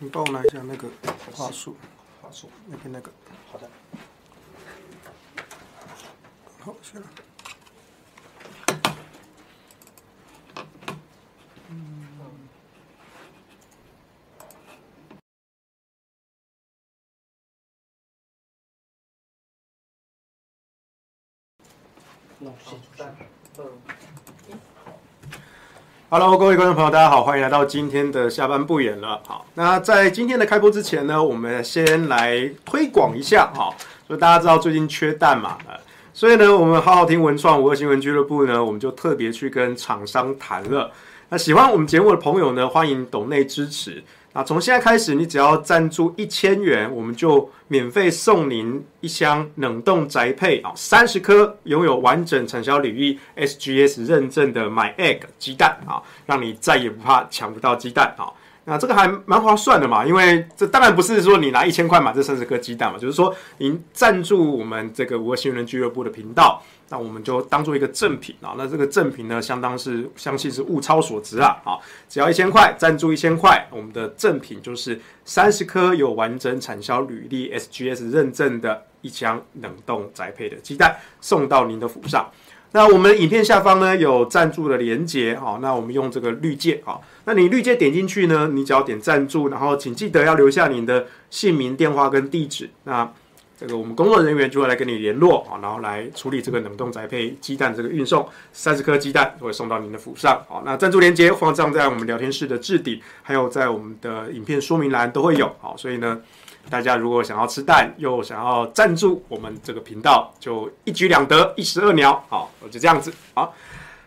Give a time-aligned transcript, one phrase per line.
[0.00, 0.88] 你帮我拿一下那个
[1.34, 1.76] 话术，
[2.22, 3.10] 话术那边那个。
[3.50, 3.68] 好的。
[6.60, 7.08] 好，行了。
[26.10, 29.20] Hello，各位观众朋友，大家好，欢迎来到今天的下班不远了。
[29.26, 33.68] 好，那在今天的开播之前呢，我们先来推广一下哈。
[34.08, 35.58] 就大家知道最近缺蛋嘛，
[36.14, 40.90] 所以呢，我们好好听文创五二新闻俱乐部呢，我们就特别去跟厂商谈了。
[41.28, 44.02] 那喜欢我们节目的朋友呢，欢迎董内支持。
[44.34, 58.30] 那从现在开始，你只要赞助一千元，我们就免费送您一箱冷冻宅配啊，三十颗拥有完整产销履历 SGS 认证的 My Egg 鸡蛋啊，让你再也不怕抢不到鸡蛋啊。
[58.64, 66.62] 那这个还蛮划算的嘛，因为这当然不是说你拿一千块买这三十颗鸡蛋嘛，就是说您赞助我们这个五个新人俱乐部的频道。
[66.90, 71.56] 那我们就当做一个赠品啊，那这个赠品呢，相当是相信是物超所值啊！
[71.64, 71.76] 啊，
[72.08, 82.30] 只要一千块，赞助一千块，我们的赠品就是三十颗有完整产销履历 SGS 认证的一箱冷冻宅配的鸡蛋送到您的府上。
[82.72, 92.70] 那我们影片下方呢有赞助的连接啊，那我们用这个绿界啊，那你绿界点进去呢，你只要点赞助，然后请记得要留下您的姓名、电话跟地址。
[92.84, 93.10] 那
[93.58, 100.40] 这个我们工作人员就会来跟你联络啊，然后来处理这个冷冻宅配鸡蛋这个运送，三十颗鸡蛋会送到您的府上。
[100.48, 105.52] 好，那赞助链接放上在我们聊天室的置顶，还有在我们的影片说明栏都会有。
[105.60, 106.20] 好，所以呢，
[106.70, 112.24] 大家如果想要吃蛋又想要赞助我们这个频道，就一举两得，一石二鸟。
[112.28, 113.12] 好，我就这样子。
[113.34, 113.52] 好，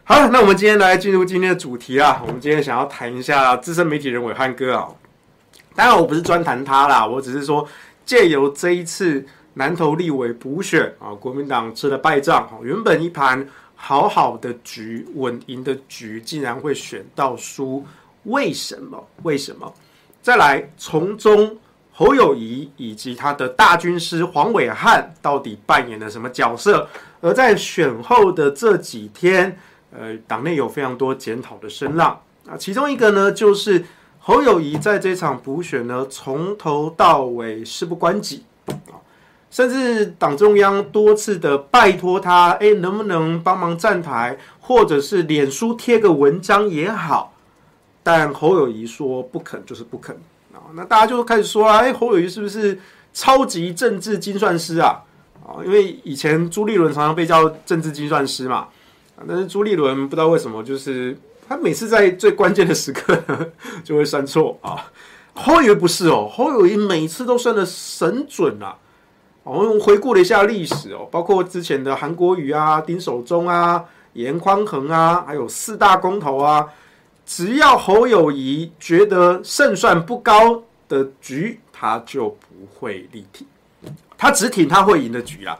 [0.06, 2.24] 好，那我们今天来进入今天的主题啊。
[2.26, 4.88] 我们今天想要谈一下资深媒体人暐瀚哥啊。
[5.76, 7.68] 当然我不是专谈他啦，我只是说
[8.06, 9.28] 借由这一次。
[9.54, 17.86] 南投立委补选啊，国民党吃了败仗，原本一盘好好的局，稳赢的局，竟然会选到输，
[18.23, 19.08] 为什么？
[19.23, 19.73] 为什么？
[20.22, 21.58] 再来，从中
[21.92, 26.88] 侯友谊以及他的大军师黄伟汉到底扮演了什么角色？
[27.20, 29.58] 而在选后的这几天，
[29.92, 33.84] 呃，党内有非常多检讨的声浪啊，其中一个呢，就是
[34.20, 38.95] 侯友谊在这场补选呢，从头到尾事不关己啊。
[39.52, 47.34] 甚至党中央多次的拜托他，哎，能不能帮忙站台，或者是脸书贴个文章也好，
[48.02, 50.16] 但侯友宜说不肯就是不肯
[50.54, 50.72] 啊。
[50.73, 52.80] 那大家就开始说啊，哎，侯友宜是不是
[53.14, 55.04] 超级政治精算师啊？
[55.45, 58.70] 啊，因为以前朱立伦常常被叫政治精算师嘛，
[59.28, 63.22] 但是朱立伦不知道为什么，就是他每次在最关键的时刻
[63.84, 64.90] 就会算错啊。
[65.34, 68.78] 侯友宜不是哦，侯友宜每次都算得神准啊。
[69.44, 76.68] 我们回顾了一下历史哦，包括之前的韩国瑜啊、丁守中啊、严宽恒啊，还有四大公投啊，
[77.26, 83.48] 只要侯友谊觉得胜算不高的局，他就不会力挺，
[84.18, 85.58] 他只挺他会赢的局啊。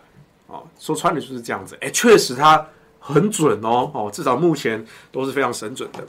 [0.48, 1.75] 哦，说穿了就是这样子。
[1.81, 2.68] 哎，确实他
[3.00, 6.06] 很准哦，哦，至少目前都是非常神准的。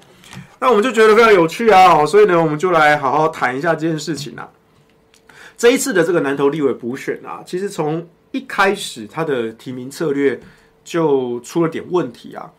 [0.58, 4.48] 那我们就觉得非常有趣啊，哦，所以呢，我们就来好好谈一下这件事情啊。
[5.62, 10.40] 这一次的这个南投立委补选啊，其实从一开始他的提名策略
[10.82, 12.50] 就出了点问题啊。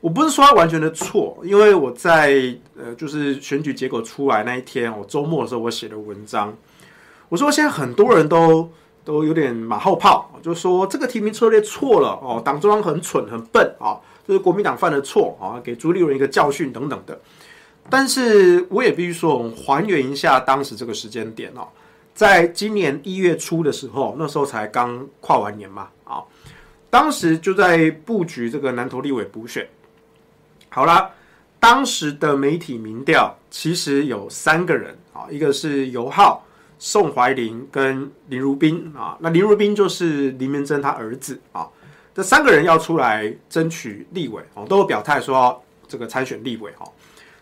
[0.00, 6.52] 我不是说他完全的错，因为我在呃，就是选举结果出来那一天，我周末的时候我写的文章，
[7.28, 8.68] 我说现在很多人都
[9.04, 13.94] 都有点马后炮，就说这个提名策略错了哦，党中央很蠢很笨啊，
[14.26, 17.20] 这是国民党犯的错啊，给朱立伦一个教训等等的。
[17.88, 21.68] 但是我也必须说，我们还原一下当时这个时间点哦。
[22.14, 26.22] 在今年一月初的时候，那时候才刚跨完年嘛，啊，
[26.90, 29.66] 当时就在布局这个南投立委补选。
[30.68, 31.10] 好了，
[31.58, 36.44] 当时的媒体民调其实有三个人啊，一个是尤浩、
[36.78, 41.68] 宋怀林跟林如宾啊，那林如宾就是林明珍他儿子啊，
[42.14, 46.86] 这三个人要出来争取立委哦，都有表态说这个参选立委哈。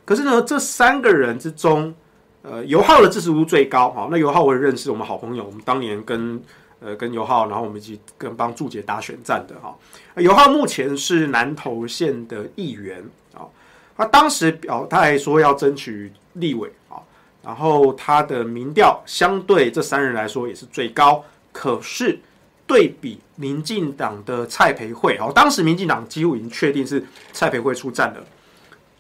[0.05, 1.94] 可是呢，这三个人之中，
[2.43, 6.43] 呃，游浩的支持度最高，哈，那游浩我也认识，我们好朋友，我们当年跟
[6.81, 9.77] 呃跟游浩，然后我们一起跟帮祝捷打选战的，哈，
[10.17, 13.05] 游浩目前是南投县的议员，
[13.35, 13.45] 啊，
[13.95, 16.97] 他当时表态说要争取立委，啊，
[17.43, 21.23] 然后他的民调相对这三人来说也是最高，
[21.53, 22.19] 可是
[22.67, 28.25] 对比民进党的蔡培慧，哦，当时民进党几乎已经确定是蔡培慧出战了，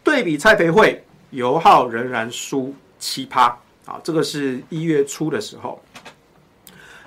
[0.04, 2.74] 对比蔡培慧，游浩仍然输。
[3.00, 3.46] 七趴
[3.84, 5.82] 啊，这个是一月初的时候。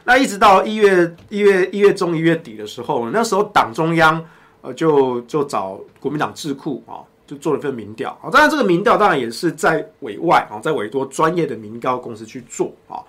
[0.03, 4.21] 那一直到一月一月一月中一月底的时候，那时候党中央
[4.59, 8.27] 呃就就找国民党智库啊，就做了份民调啊。
[8.29, 12.99] 当然这个民调当然也是在委外啊，在委托专业的民调公司去做啊。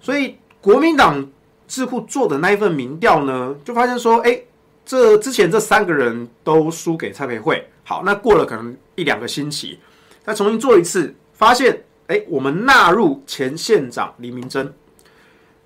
[0.00, 1.28] 所以国民党
[1.66, 4.40] 智库做的那一份民调呢，就发现说，哎，
[4.84, 7.66] 这之前这三个人都输给蔡培慧。
[7.82, 9.80] 好，那过了可能一两个星期，
[10.24, 14.72] 再重新做一次，发现，哎，我们纳入前县长黎明珍。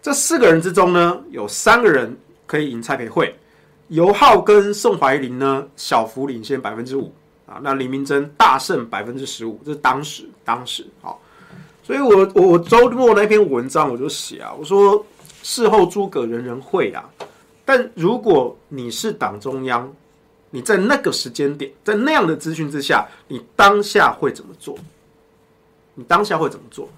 [0.03, 2.17] 这四个人之中呢，有三个人
[2.47, 3.35] 可以赢蔡培慧，
[3.89, 7.13] 尤浩跟宋怀林呢小幅领先百分之五
[7.47, 11.21] 啊，那黎明珍大胜百分之十五，这是当时当时好，
[11.83, 15.05] 所以我我周末那篇文章我就写啊，我说
[15.43, 17.05] 事后诸葛人人会啊，
[17.65, 19.93] 但如果你是党中央，
[20.51, 24.79] 你在那个时间点，在那样的资讯之下，你当下会怎么做？
[25.97, 26.89] 你当下会怎么做？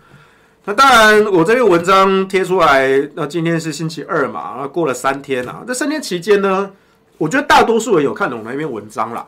[0.65, 5.65] 那当然，我这篇文章贴出来，那今天是星期二嘛，那过了三天啊。
[5.67, 6.71] 这三天期间呢，
[7.17, 9.27] 我觉得大多数人有看懂那篇文章啦。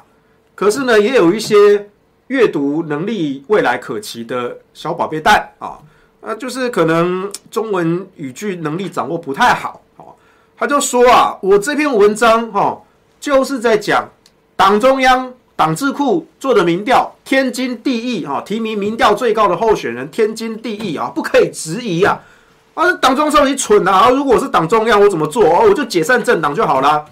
[0.54, 1.88] 可是呢，也有一些
[2.26, 5.78] 阅读能力未来可期的小宝贝蛋啊，
[6.20, 9.80] 那，就是可能中文语句能力掌握不太好，
[10.58, 12.82] 他就说啊，我这篇文章哈，
[13.18, 14.10] 就是在讲
[14.56, 15.32] 党中央。
[15.60, 22.18] 党智库做的民调，天经地义哈，提名民调最高的候选人，天经地义啊，不可以质疑啊！
[22.72, 24.08] 啊，党中央你蠢啊！
[24.08, 25.44] 如果我是党中央，我怎么做？
[25.44, 27.04] 哦，我就解散政党就好了。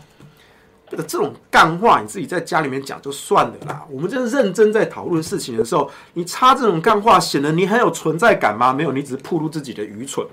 [0.88, 3.84] 这个这种干话，你自己在家里面讲就算了啦。
[3.90, 8.72] 我们真的认真在讨论事情的时候，你插这种干话，显得你很有存在感吗？
[8.72, 10.26] 没有，你只是暴露自己的愚蠢。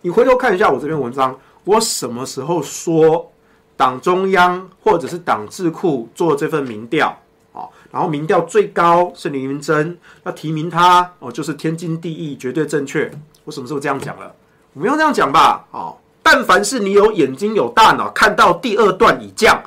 [0.00, 3.30] 你回头看一下我这篇文章，我什么时候说
[3.76, 7.14] 党中央或者是党智库做这份民调？
[7.52, 13.10] 哦然后民调最高是黎明珍，那提名他哦，就是天经地义、绝对正确。
[13.44, 14.34] 我什么时候这样讲了？
[14.72, 15.66] 我没有这样讲吧？
[15.70, 19.62] 哦，但凡是你有眼睛、有大脑，看到第二段已降，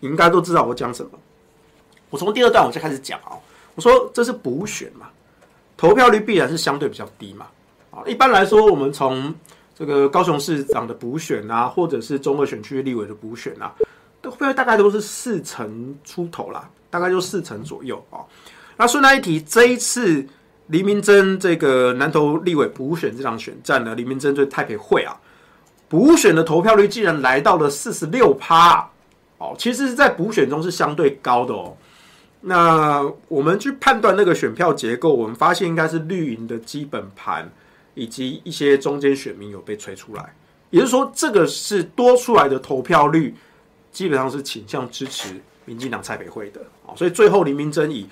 [0.00, 1.10] 你应该都知道我讲什么。
[2.10, 3.32] 我从第二段我就开始讲啊，
[3.74, 5.08] 我说这是补选嘛，
[5.76, 7.46] 投票率必然是相对比较低嘛。
[7.90, 9.34] 啊，一般来说，我们从
[9.74, 13.74] 这个高雄市长的补选啊，或者是中二选区立委的补选啊，
[14.20, 16.68] 都会大概都是四成出头啦。
[16.90, 18.20] 大概就四成左右啊。
[18.76, 20.26] 那顺带一提，这一次
[20.66, 25.16] 黎明珍这个南投立委补选这场选战呢，黎明珍对蔡培会啊，
[25.88, 28.90] 补选的投票率竟然来到了四十六趴
[29.38, 29.54] 哦。
[29.58, 31.76] 其实是在补选中是相对高的哦。
[32.42, 37.50] 那我们去判断那个选票结构，我们发现应该是绿营的基本盘
[37.94, 40.34] 以及一些中间选民有被吹出来，
[40.70, 43.34] 也就是说，这个是多出来的投票率，
[43.90, 45.40] 基本上是倾向支持。
[45.66, 48.08] 民进党蔡培慧的啊，所以最后林明珍以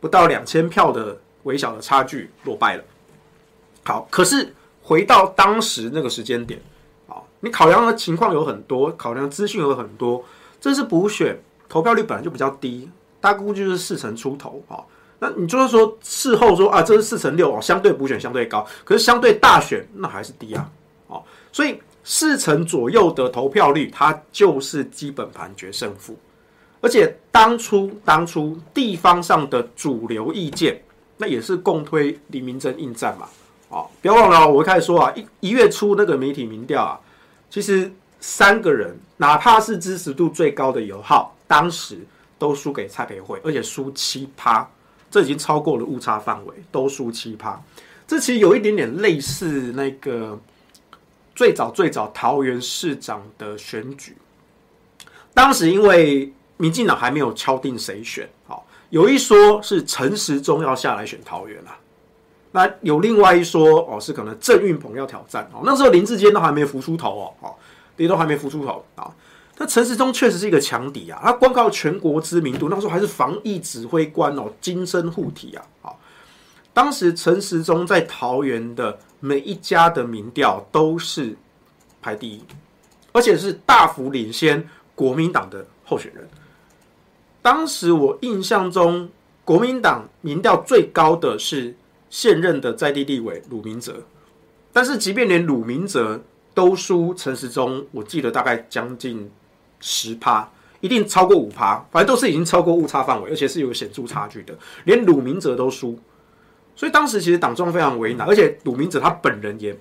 [0.00, 2.84] 不到两千票的微小的差距落败了。
[3.82, 6.60] 好，可是回到当时那个时间点
[7.08, 10.24] 啊，你考量的情况有很多，考量资讯有很多。
[10.60, 11.38] 这是补选，
[11.68, 12.88] 投票率本来就比较低，
[13.20, 14.84] 大概估计是四成出头啊。
[15.18, 20.70] 那你就是说事后说啊，这是四成六哦，相对补选相对高，可是相对大选那还是低啊。
[21.08, 26.14] 哦，所以四成左右的投票率，它就是基本盘决胜负。
[26.82, 30.82] 而且当初当初地方上的主流意见，
[31.18, 33.28] 那也是共推黎明珍应战嘛，
[33.68, 36.98] 啊，不要忘了，我一开始说啊，一一月初那个媒体民调啊，
[37.50, 41.98] 其实三个人，哪怕是支持度最高的游浩，当时
[42.38, 44.66] 都输给蔡培慧，而且输七趴，
[45.10, 47.62] 这已经超过了误差范围，都输七趴，
[48.06, 50.40] 这其实有一点点类似那个
[51.34, 54.16] 最早最早桃园市长的选举，
[55.34, 56.32] 当时因为。
[56.60, 61.72] 民进党还没有敲定谁选，好，有一说是陈时中要下来选桃园啊，
[62.52, 67.54] 那有另外一说哦，是可能郑运鹏要挑战哦，那时候林志坚都还没浮出头哦，哦，
[67.96, 69.10] 也都还没浮出头啊。
[69.56, 75.98] 那陈时中确实是一个强敌啊，他光靠全国知名度，那时候还是防疫指挥官哦，金身护体啊，好，
[76.74, 81.34] 当时陈时中在桃园的每一家的民调都是
[82.02, 82.44] 排第一，
[83.12, 86.28] 而且是大幅领先国民党的候选人。
[87.42, 89.08] 当时我印象中，
[89.44, 91.74] 国民党民调最高的是
[92.10, 94.02] 现任的在地立委鲁明哲，
[94.72, 99.30] 但是即便连鲁明哲都输陈时中，我记得大概将近
[99.80, 104.54] 十趴，一定超过五趴，反正都是已经超过误差范围，而且是有显著差距的，
[104.84, 105.98] 连鲁明哲都输，
[106.76, 109.74] 所以当时其实党中非常为难，而且鲁明哲他本人也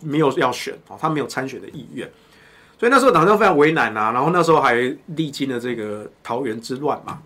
[0.00, 2.10] 没有要选，他没有参选的意愿。
[2.78, 4.74] 所以那时候党中非常为难、啊，然后那时候还
[5.16, 7.18] 历经了这个桃园之乱嘛。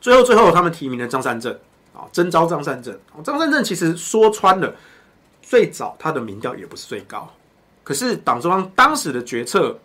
[0.00, 1.52] 最后最后他们提名了张善政
[1.94, 2.98] 啊，征召张善政。
[3.22, 4.74] 张善政其实说穿了，
[5.40, 7.32] 最早他的民调也不是最高，
[7.82, 9.78] 可是党中央当时的决策，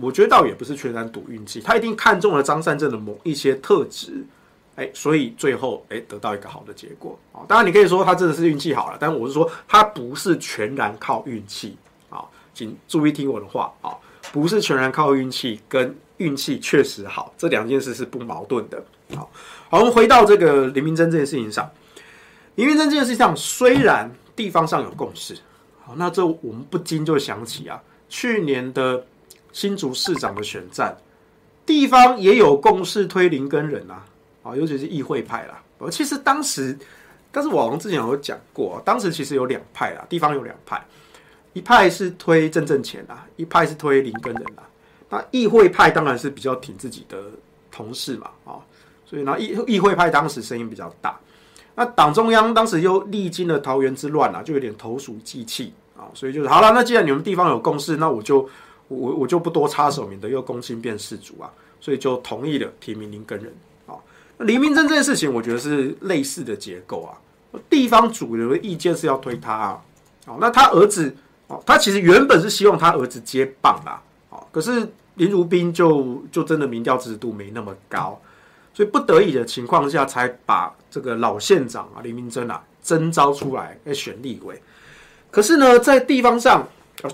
[0.00, 4.24] 我觉得倒也不是全然赌运气，他一定看中了张善政的某一些特质，
[4.76, 7.42] 哎，所以最后哎得到一个好的结果啊。
[7.48, 11.76] 当然你可以说他真的是运气好了，但我是说他不是全然靠运气，
[12.54, 13.94] 请注意听我的话啊，
[14.32, 18.82] 不是全然靠运气，跟运气确实好这两件事是不矛盾的。
[19.14, 19.30] 好，
[19.68, 21.70] 好，我们回到这个林明溱这件事情上，
[22.54, 24.10] 林明溱这件事情上虽然。
[24.36, 25.36] 地方上有共识，
[25.84, 27.78] 好，那这我们不禁就想起啊，
[28.08, 29.04] 去年的
[29.52, 30.96] 新竹市长的选战，
[31.66, 34.02] 地方也有共识推林根仁啊，
[34.42, 35.62] 啊，尤其是议会派啦。
[35.76, 36.78] 我其实当时，
[37.30, 40.82] 但是我好像之前有讲过，当时其实有两派啦，地方有两派，
[41.52, 44.62] 一派是推郑正干啊，一派是推林根仁啊。
[45.08, 47.18] 那议会派当然是比较挺自己的
[47.70, 48.58] 同事嘛，啊，
[49.04, 51.18] 所以呢，议议会派当时声音比较大。
[51.74, 56.72] 那党中央当时又历经了桃园之乱啊，就有点投鼠忌器啊，所以就是好了。
[56.72, 58.48] 那既然你们地方有共识，那我就
[58.88, 63.52] 我我就不多插手，免得又公心变事主啊，所以就同意了提名林根仁
[63.86, 63.94] 啊。
[64.36, 67.18] 那林明溱这件事情，我觉得是类似的结构啊。
[67.68, 69.82] 地方主流的意见是要推他啊，
[70.38, 71.12] 那他儿子
[71.50, 74.00] 哦，他其实原本是希望他儿子接棒啦，
[74.50, 78.18] 可是林如宾就就真的民调支持度没那么高。
[78.72, 84.62] 所以不得已的情况下，才把这个老县长啊林明珍啊征召出来来选立委。
[85.28, 86.66] 可是呢，在地方上，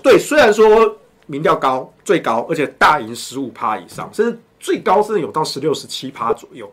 [0.03, 6.71] 对，虽然说民调高，最高，而且大赢十五趴以上，甚至最高甚至有到十六、十七趴左右。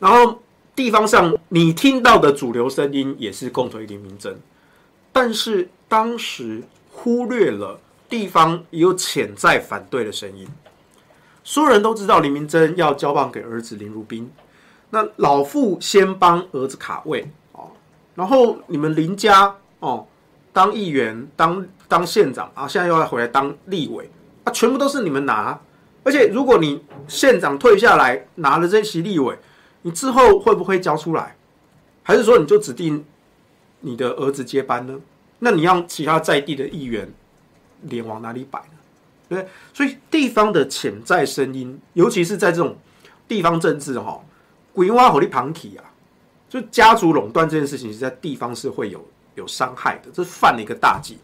[0.00, 0.42] 然后
[0.74, 4.34] 地方上你听到的主流声音也是共推林明溱，
[5.12, 7.78] 但是当时忽略了
[8.08, 10.46] 地方也有潜在反对的声音。
[11.44, 14.30] 所有人都知道林明珍要交棒给儿子林如宾，
[14.90, 17.70] 那老父先帮儿子卡位哦，
[18.14, 20.06] 然后你们林家哦
[20.52, 24.10] 当议员当当县长啊，现在又要回来当立委
[24.42, 25.60] 啊，全部都是你们拿，
[26.02, 29.38] 而且如果你县长退下来拿了这席立委，
[29.82, 31.36] 你之后会不会交出来？
[32.02, 33.04] 还是说你就指定
[33.80, 34.98] 你的儿子接班呢？
[35.38, 37.08] 那你让其他在地的议员
[37.82, 38.62] 脸往哪里摆？
[39.28, 42.76] 对，所以地方的潜在声音，尤其是在这种
[43.26, 44.20] 地方政治哈，
[44.72, 45.84] 鬼挖火力旁体啊，
[46.48, 51.18] 就家族垄断这件事情，在地方是会有有伤害的，这是犯了一个大忌。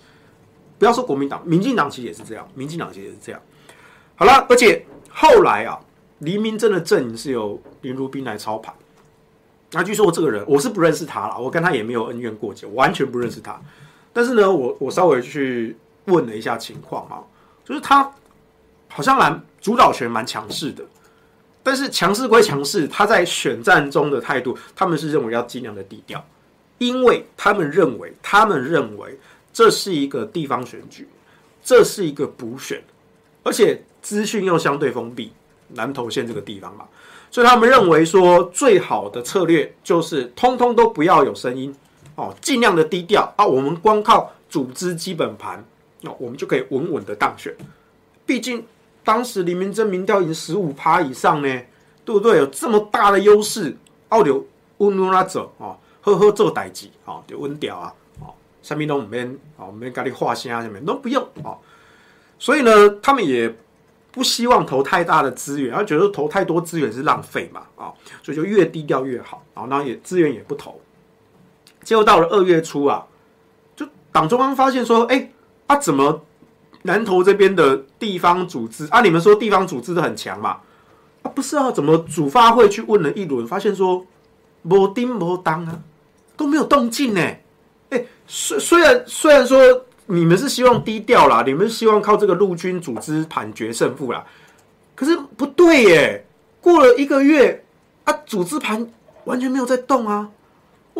[0.79, 3.41] 不要说国民党，民进党其实也是这样，民进党其实也是这样。
[4.17, 5.79] 好了，而且后来啊，
[6.19, 8.75] 黎明溱的阵营是由林如斌来操盘。
[9.71, 13.61] 那据说我这个人，我是不认识他了，我跟他也没有恩怨过节，完全不认识他。
[14.13, 15.77] 但是呢，我我稍微去
[16.07, 17.23] 问了一下情况啊。
[17.65, 18.13] 就是他
[18.89, 20.85] 好像蛮主导权蛮强势的，
[21.63, 26.23] 但是强势归强势，他在选战中的态度，他们是认为要尽量的低调，
[26.79, 29.17] 因为他们认为，他们认为
[29.53, 31.09] 这是一个地方选举，
[31.63, 32.83] 这是一个补选，
[33.45, 35.33] 而且资讯又相对封闭，
[35.69, 36.85] 南投县这个地方嘛，
[37.31, 41.73] 所以他们认为说最好的策略就是通通都不要有声音
[42.15, 45.65] 哦，尽量的低调啊，我们光靠组织基本盘。
[46.05, 47.55] 那我们就可以稳稳的当选，
[48.27, 48.67] 毕竟
[49.05, 51.63] 当时林明溱民调已经十五趴以上呢，
[52.05, 52.39] 对不对？
[52.39, 53.77] 有这么大的优势，
[54.09, 54.45] 奥流
[54.79, 61.55] 温温拉走啊，呵呵做代志啊，就温调啊，啊，下面都唔免啊，唔免跟你画线啊，什么都不用啊。
[62.37, 63.55] 所以呢，他们也
[64.11, 70.81] 不希望投太大的资源，他觉得投太多资源是浪费嘛，啊，所以就越低调越好啊，然后也资源也不投。
[71.85, 73.05] 结果到了二月初啊，
[73.77, 75.31] 就党中央发现说，哎。
[75.69, 76.23] 啊、怎么
[76.83, 79.01] 南投这边的地方组织啊？
[79.01, 80.59] 你们说地方组织都很强嘛？
[81.23, 81.71] 啊，不是啊？
[81.71, 84.05] 怎么主发会去问了一轮，发现说
[84.61, 85.79] 没丁没当啊，
[86.37, 87.21] 都没有动静呢？
[87.89, 89.59] 哎，虽虽然虽然说
[90.05, 94.23] 你们是希望低调啦，你们是希望靠这个陆军组织盘决胜负啦，
[94.95, 96.27] 可是不对耶！
[96.61, 97.65] 过了一个月
[98.05, 98.87] 啊，组织盘
[99.25, 100.29] 完全没有在动啊！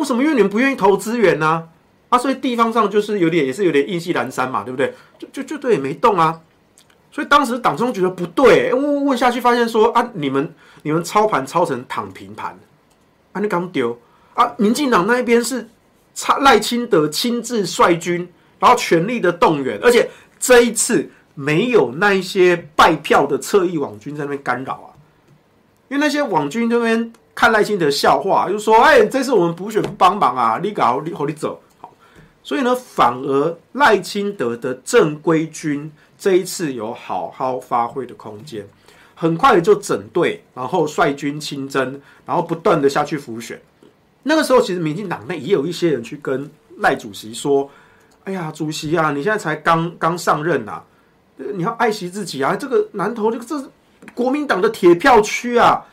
[0.03, 0.21] 为什么？
[0.21, 1.69] 因为你们不愿意投资源呢？
[2.09, 4.93] 啊，所以地方上就是有点，也是有点意气阑珊嘛，对不对？
[5.17, 6.41] 就就就对，没动啊。
[7.09, 12.59] 所以当时党中觉得不对，问问下去发现说啊，你们你们操盘操成躺平盘，
[13.31, 13.97] 啊，你刚丢
[14.33, 15.69] 啊，民进党那一边是
[16.41, 18.27] 赖清德亲自率军，
[18.59, 24.91] 然后全力的动员，而且这一次没有那一些败票的侧翼网军在那边干扰啊，
[25.87, 31.61] 因为那些网军这边看赖清德笑话，就说哎，这次我们补选不帮忙啊，你搞你和你走。
[32.43, 38.67] 所以呢，反而赖清德的正规军这一次有好好发挥的空间，
[39.15, 43.61] 很快就整队，然后率军亲征，然后不断的下去辅选。
[44.23, 47.69] 那个时候，其实民进党内也有一些人去跟赖主席说
[48.25, 50.83] ：“哎呀，主席啊，你现在才刚刚上任呐、啊，
[51.55, 52.55] 你要爱惜自己啊！
[52.55, 53.65] 这个南投这个这是
[54.13, 55.83] 国民党的铁票区啊，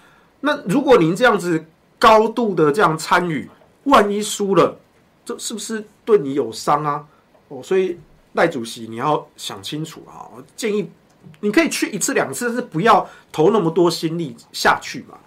[0.40, 1.64] 那如果您这样子
[1.98, 3.48] 高度的这样参与，
[3.84, 4.76] 万一输了，
[5.24, 7.04] 这是不是对你有伤啊？
[7.48, 7.98] 哦，所以
[8.32, 10.90] 赖主席你要想清楚啊，建议
[11.40, 15.18] 你可以去一次两次，但是不要投那么多心力下去嘛。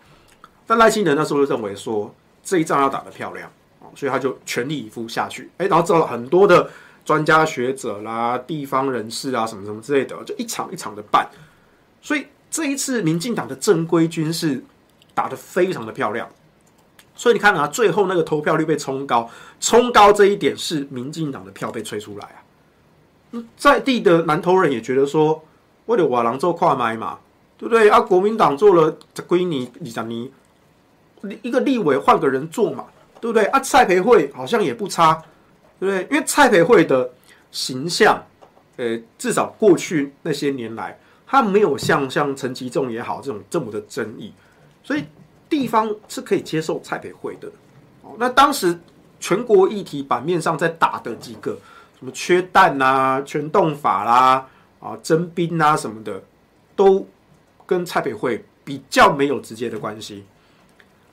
[0.66, 3.50] 但赖清德那时候就认为说，这一仗要打得漂亮。”
[3.96, 6.68] 所以他就全力以赴下去，哎，然后找了很多的
[7.06, 11.30] 专家学者啦、地方人士啊，什么什么之类的，就一场一场的办。
[12.02, 14.64] 所以这一次民进党的正规军是
[15.14, 16.28] 打得非常的漂亮。
[17.16, 19.30] 所以你看啊，最后那个投票率被冲高，
[19.60, 23.44] 冲高这一点是民进党的票被吹出来啊。
[23.56, 25.44] 在地的南投人也觉得说，
[25.86, 27.20] 为了瓦郎做跨买嘛，
[27.58, 27.90] 对不对？
[27.90, 30.32] 啊，国民党做了这归你，你讲你
[31.42, 32.86] 一个立委换个人做嘛。
[33.24, 33.60] 对不对啊？
[33.62, 35.14] 蔡培慧好像也不差，
[35.80, 36.06] 对不对？
[36.12, 37.10] 因为蔡培慧的
[37.52, 38.22] 形象，
[38.76, 44.34] 呃，至少过去那些年来，他没有像像陈其仲也好这种这么的争议，
[44.84, 45.04] 所以
[45.50, 47.48] 地方是可以接受蔡培慧的。
[48.02, 48.78] 哦，那当时
[49.20, 51.58] 全国议题版面上在打的几个
[51.98, 54.48] 什么缺蛋啊、全动法啦、
[54.80, 56.22] 啊征兵啊什么的，
[56.76, 57.08] 都
[57.66, 60.24] 跟蔡培慧比较没有直接的关系。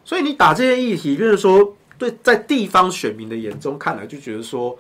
[0.05, 1.77] 所以你打这些议题，就是说。
[2.01, 4.75] 对，在地方选民的眼中看来，就觉得说，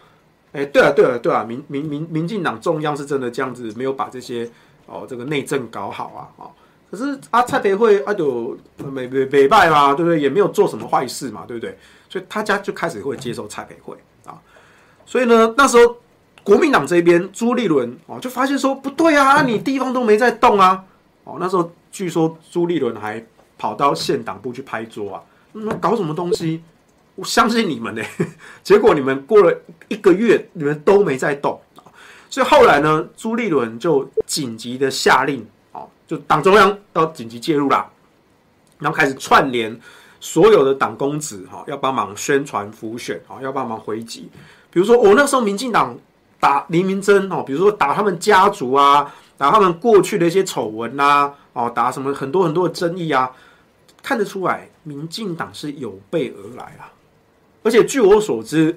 [0.52, 4.50] 哎，对啊，对啊，对啊，民民民民进党中央是真的这样子，没有把这些
[4.86, 6.50] 哦这个内政搞好啊，哦，
[6.90, 10.20] 可是啊蔡培慧啊就没没没败嘛，对不对？
[10.20, 11.78] 也没有做什么坏事嘛，对不对？
[12.08, 14.34] 所以他家就开始会接受蔡培慧啊，
[15.06, 15.96] 所以呢，那时候
[16.42, 20.84] 国民党这边朱立伦哦就发现说不对啊，你地方都没在动啊，
[21.24, 23.24] 哦，那时候据说朱立伦还
[23.56, 26.62] 跑到县党部去拍桌啊，那搞什么东西？
[27.16, 28.02] 我相信你们呢，
[28.64, 29.54] 结果你们过了
[29.88, 31.60] 一个月，你们都没在动，
[32.30, 35.46] 所以后来呢，朱立伦就紧急的下令，
[36.10, 37.88] 就党中央要紧急介入啦，
[38.80, 39.80] 然后开始串联
[40.18, 44.28] 所有的党公子，哈，要帮忙宣传辅选，啊，要帮忙回击。
[44.72, 45.96] 比如说，我那时候民进党
[46.40, 53.30] 打林明真，哦，比如说打他们家族啊，打他们过去的一些丑闻呐，哦，打什么很多很多的争议啊，
[54.02, 56.90] 看得出来，民进党是有备而来啊。
[57.62, 58.76] 而且据我所知，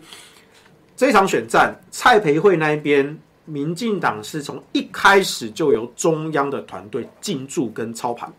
[0.96, 8.32] 这场选战，蔡培慧那一边，民进党是从一开始就由中央的团队进驻跟操盘，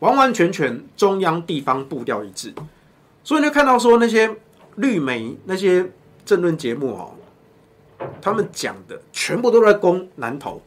[0.00, 2.52] 完完全全中央地方步调一致，
[3.24, 4.34] 所以你就看到说那些
[4.76, 5.90] 绿媒那些
[6.24, 7.14] 政论节目哦，
[8.20, 10.60] 他们讲的全部都在攻南投，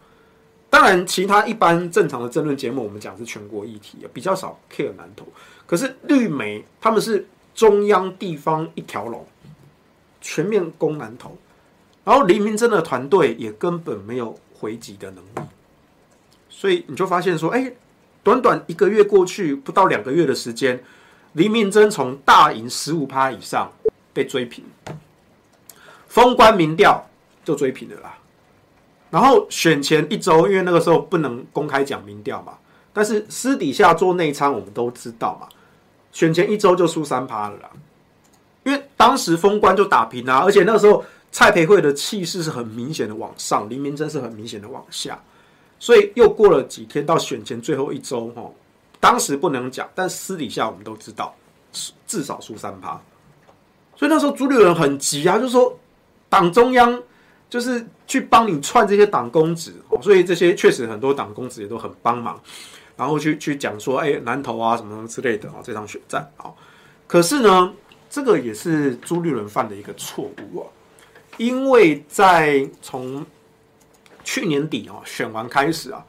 [0.69, 5.25] 当然其他一般正常的政论节目，我们讲是全国议题，比较少 care 南投，
[5.65, 7.27] 可是绿媒他们是。
[7.55, 9.25] 中央地方一条龙，
[10.19, 11.37] 全面攻南投，
[12.05, 15.49] 然后林明真的团队也根本没有回击的能力，
[16.47, 17.73] 所以你就发现说，哎，
[18.23, 20.81] 短短一个月过去，不到两个月的时间，
[21.33, 23.71] 林明真从大赢十五趴以上
[24.13, 24.63] 被追平，
[26.07, 27.05] 封关民调
[27.43, 28.17] 就追平了啦。
[29.09, 32.53] 然后选前一周，因为那个时候不能公开讲民调嘛，
[32.93, 35.47] 但是私底下做内参，我们都知道嘛。
[36.11, 37.69] 选前一周就输三趴了啦，
[38.63, 41.03] 因为当时封关就打平啊，而且那个时候
[41.35, 45.21] 蔡培慧的气势是很明显的往上，林明真是很明显的往下，
[45.77, 48.49] 所以又过了几天到选前最后一周哈，
[49.01, 51.35] 当时不能讲，但私底下我们都知道，
[52.07, 52.97] 至少输三趴，
[53.97, 55.77] 所以那时候朱立伦很急啊，就说
[56.29, 57.03] 党中央
[57.49, 62.41] 就是去帮你串这些党公子，所以这些确实很多党公子也都很帮忙。
[62.95, 66.47] 然后去去讲说，哎，南投啊，什么什么之类的啊，这场选战啊，
[67.05, 67.73] 可是呢，
[68.09, 70.67] 这个也是朱立伦犯的一个错误啊，
[71.37, 73.25] 因为在从
[74.23, 76.05] 去年底啊选完开始啊，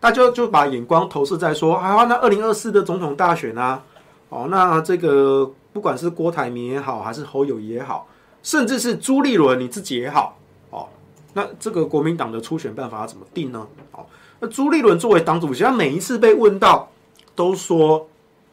[0.00, 3.82] 大家就把眼光投射在说，啊，那二零二四的总统大选啊，
[4.28, 8.08] 哦，那这个不管是郭台铭也好，还是侯友宜也好，
[8.42, 10.36] 甚至是朱立伦你自己也好，
[10.70, 10.88] 哦，
[11.34, 13.66] 那这个国民党的初选办法怎么定呢？
[13.92, 14.04] 哦。
[14.40, 16.88] 那朱立伦作为党主席，他每一次被问到，
[17.34, 18.08] 都说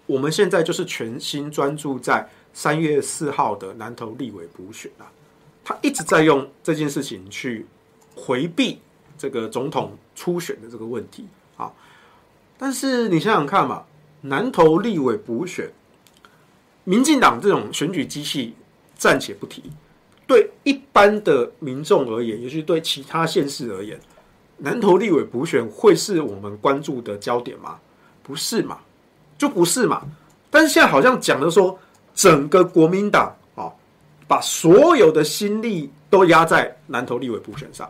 [0.05, 5.07] 我们现在就是全心专注在三月四号的南投立委补选啊。
[5.67, 7.65] 他一直在用这件事情去
[8.15, 8.79] 回避
[9.17, 11.27] 这个总统初选的这个问题
[11.57, 11.69] 啊。
[12.57, 13.83] 但是你想想看嘛，
[14.21, 15.69] 南投立委补选，
[16.85, 18.55] 民进党这种选举机器
[18.95, 19.61] 暂且不提，
[20.25, 23.99] 对一般的民众而言，也许对其他县市而言。
[24.59, 27.77] 南投立委补选会是我们关注的焦点吗？
[28.23, 28.79] 不是嘛，
[29.37, 30.01] 就不是嘛。
[30.49, 31.77] 但是现在好像讲的说，
[32.15, 33.35] 整个国民党，
[34.27, 37.89] 把所有的心力都压在南投立委补选上，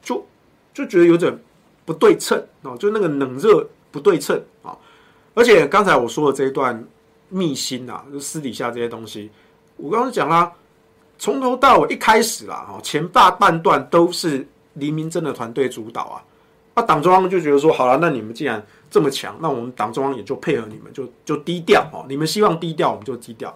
[0.00, 0.24] 就
[0.72, 1.36] 就觉得有点
[1.84, 4.76] 不对称哦，就那个冷热不对称啊。
[5.34, 6.84] 而且刚才我说的这一段
[7.28, 9.30] 秘辛啊，就私底下这些东西，
[9.76, 10.52] 我刚刚讲啦，
[11.18, 16.24] 从头到尾一开始啦，哈，前大半段都是黎明真的团队主导啊。
[16.74, 22.06] 那党中央就觉得说，好了，那你们既然这么强，那我们党中央也就配合你们，就就低调哦。
[22.08, 23.52] 你们希望低调，我们就低调。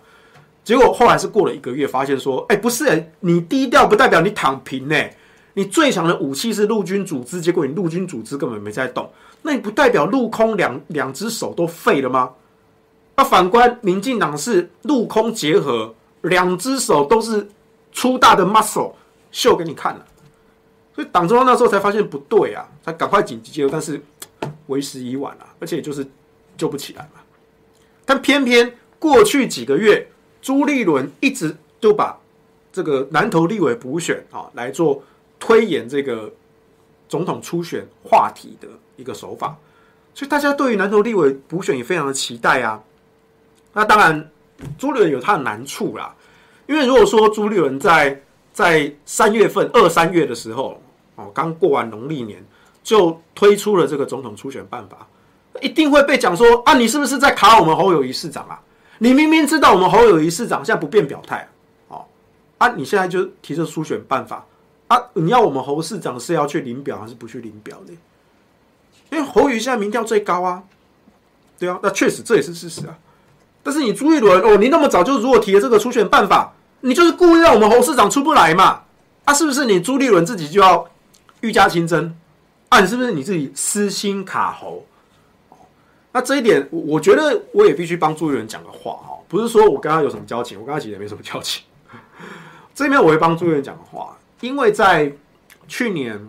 [0.64, 4.96] 结果后来是过了一个月，发现说，哎，不是欸，你低调不代表你躺平呢。
[5.54, 9.10] 你最强的武器是陆军组织，结果你陆军组织根本没在动，
[9.42, 12.30] 那你不代表陆空两两只手都废了吗？
[13.16, 17.46] 那反观民进党是陆空结合，两只手都是
[17.92, 18.92] 粗大的 muscle
[19.30, 20.06] 秀给你看了。
[20.94, 24.00] 所以党中央那时候才发现不对啊，他赶快紧急介入，但是
[24.68, 26.06] 为时已晚了，而且就是
[26.56, 27.20] 救不起来嘛。
[28.06, 30.08] 但偏偏过去几个月，
[30.42, 32.18] 朱立伦一直就把
[32.72, 35.02] 这个南投立委补选啊来做
[35.38, 36.30] 推演这个
[37.08, 39.56] 总统初选话题的一个手法，
[40.14, 42.82] 所以大家对于南投立委补选也非常的期待啊。
[43.72, 44.30] 那当然，
[44.76, 46.14] 朱立伦有他的难处啦，
[46.66, 48.20] 因为如果说朱立伦在
[48.52, 50.82] 在三月份二三月的时候，
[51.16, 52.44] 哦，刚过完农历年
[52.82, 55.06] 就推出了这个总统初选办法，
[55.60, 58.60] 一定会被讲说啊，你是不是在卡我们侯友宜市长啊？
[59.02, 61.48] 你明明知道我们侯友宜市长现在不便表态，
[61.88, 62.04] 哦，
[62.58, 64.46] 啊，你现在就提出初选办法
[64.86, 64.96] 啊？
[65.14, 67.92] 你要我们侯市长是要去领表还是不去领表的？
[69.10, 70.62] 因为侯友宜现在民调最高啊，
[71.58, 72.96] 对啊，那确实这也是事实啊。
[73.64, 76.52] 但是你朱立伦哦，你那么早就如果提了这个初选办法。
[76.84, 78.82] 你就是故意让我们侯市长出不来嘛？
[79.24, 80.88] 啊，是不是你朱立伦自己就要
[81.40, 82.16] 欲加亲征？
[82.68, 84.84] 啊，你是不是你自己私心卡侯？
[86.12, 91.64] 那这一点，我我觉得我也必须帮朱立伦讲个话哈，不是说我跟他有什么交情，我跟他其实也没什么交情。
[92.74, 95.10] 这边我会帮朱立伦讲个话，因为在
[95.66, 96.20] 去年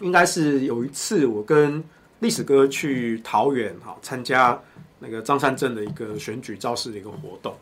[0.00, 1.84] 应该是有一次，我跟
[2.20, 4.58] 历史哥去桃园哈参加
[5.00, 7.54] 那个张善政的一个选举造势的一个活动。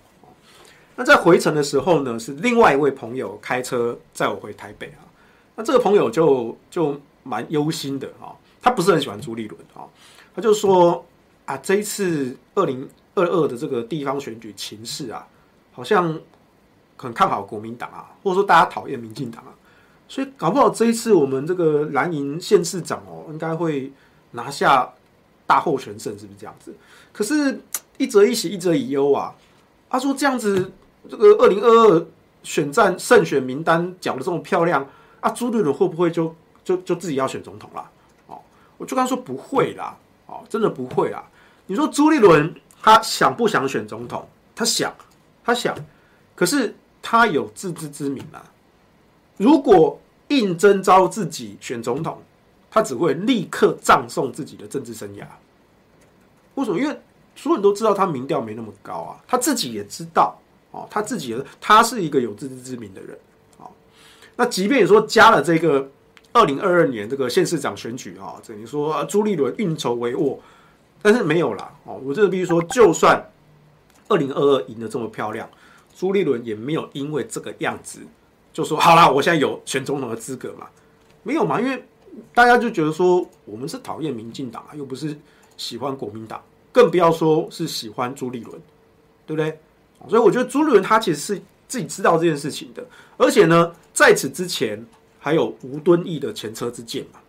[0.95, 5.03] 那在回程的时候呢，是另外一位朋友开车载我回台北啊。
[5.57, 9.83] 那这个朋友就就蛮忧心的啊，他不是很喜欢朱立伦啊，
[10.37, 11.05] 他就说
[11.45, 15.27] 啊，这一次二零二二的这个地方选举情势啊，
[15.73, 16.19] 好像
[16.97, 19.53] 很看好国民党啊，或者说大家讨厌民进党啊，
[20.09, 23.93] 所以搞不好这一次我们这个蓝营县市长哦，应该会
[24.33, 24.93] 拿下
[25.47, 26.75] 大获全胜，是不是这样子？
[27.13, 27.61] 可是，
[27.99, 29.35] 一则一喜，一则以忧啊。
[29.89, 30.73] 他说这样子。
[31.11, 32.07] 这个二零二二
[32.45, 37.91] 选战胜选名单讲的这么漂亮啊，朱立伦会不会就就就自己要选总统了？
[38.29, 38.41] 哦，
[38.79, 39.97] 我就刚说不会啦，
[40.33, 41.23] 哦，真的不会啊。
[41.67, 44.27] 你说朱立伦他想不想选总统？
[44.55, 44.95] 他想，
[45.45, 45.77] 他想，
[46.35, 48.43] 可是他有自知之明啊。
[49.37, 52.23] 如果硬征召自己选总统，
[52.71, 55.25] 他只会立刻葬送自己的政治生涯。
[56.55, 56.79] 为什么？
[56.79, 57.01] 因为
[57.35, 60.39] 所有人都知道他民调没那么高啊，他自己也知道。
[60.71, 63.19] 哦，他自己，他是一个有自知之明的人。
[63.59, 63.71] 哦，
[64.37, 65.87] 那即便你说加了这个
[66.33, 70.39] 二零二二年这个县市长选举啊，等于说朱立伦运筹帷幄，
[71.03, 71.73] 但是没有啦。
[71.85, 73.23] 哦，我这个必须说，就算
[74.09, 75.49] 二零二二赢得这么漂亮，
[75.95, 78.01] 朱立伦也没有因为这个样子
[78.53, 80.67] 就说好啦，我现在有选总统的资格嘛？
[81.23, 81.61] 没有嘛？
[81.61, 81.85] 因为
[82.35, 85.17] 大家就觉得说，我们是讨厌民进党啊，又不是
[85.57, 86.43] 喜欢国民党，
[86.73, 88.61] 更不要说是喜欢朱立伦，
[89.27, 89.59] 对不对？
[90.09, 92.85] 所以我觉得朱立伦他其实是自己知道这件事情的，
[93.17, 94.85] 而且呢，在此之前
[95.25, 97.21] 还有吴敦义的前车之鉴嘛，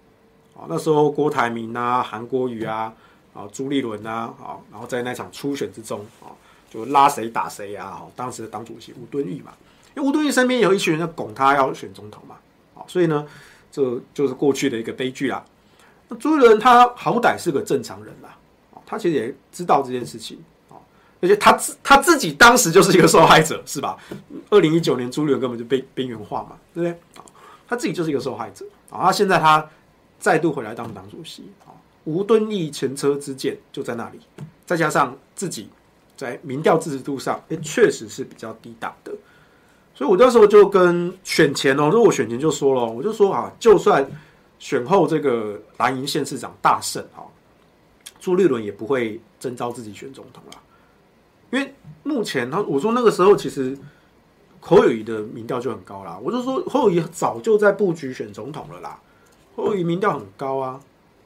[0.60, 2.92] 啊，那时候郭台铭啊、韩国瑜啊、
[3.36, 6.34] 啊朱立伦啊，啊，然后在那场初选之中啊，
[6.72, 9.54] 就拉谁打谁啊，当时的党主席吴敦义嘛，
[9.96, 12.36] 因为吴敦义身边有一群人在拱他要选总统嘛，
[12.74, 13.28] 啊，所以呢，
[13.72, 15.46] 这就是过去的一个悲剧啦。
[16.10, 18.36] 那朱立伦他好歹是个正常人啦，
[18.88, 20.44] 他其实也知道这件事情。
[21.22, 23.98] 而且他自他自己当时就是一个受害者，是吧？
[24.50, 27.24] 二零一九年朱立伦根本就被边缘化嘛，对不对？
[27.68, 29.04] 他自己就是一个受害者啊！
[29.04, 29.68] 他现在他
[30.20, 31.72] 再度回来当党主席啊，
[32.04, 34.20] 吴敦义前车之鉴就在那里，
[34.66, 35.70] 再加上自己
[36.16, 39.12] 在民调支持度上，也确实是比较低档的。
[39.96, 44.06] 所以我那时候就跟选前哦，如果我选前就说了，我就说啊，就算
[44.60, 47.22] 选后这个蓝营县市长大胜啊，
[48.20, 50.60] 朱立伦也不会征召自己选总统了。
[51.52, 53.78] 因为目前他我说那个时候其实
[54.66, 58.98] 侯友宜的民调就很高啦，我就说侯友宜早就在布局选总统了啦，
[59.58, 60.80] 侯友宜民调很高啊，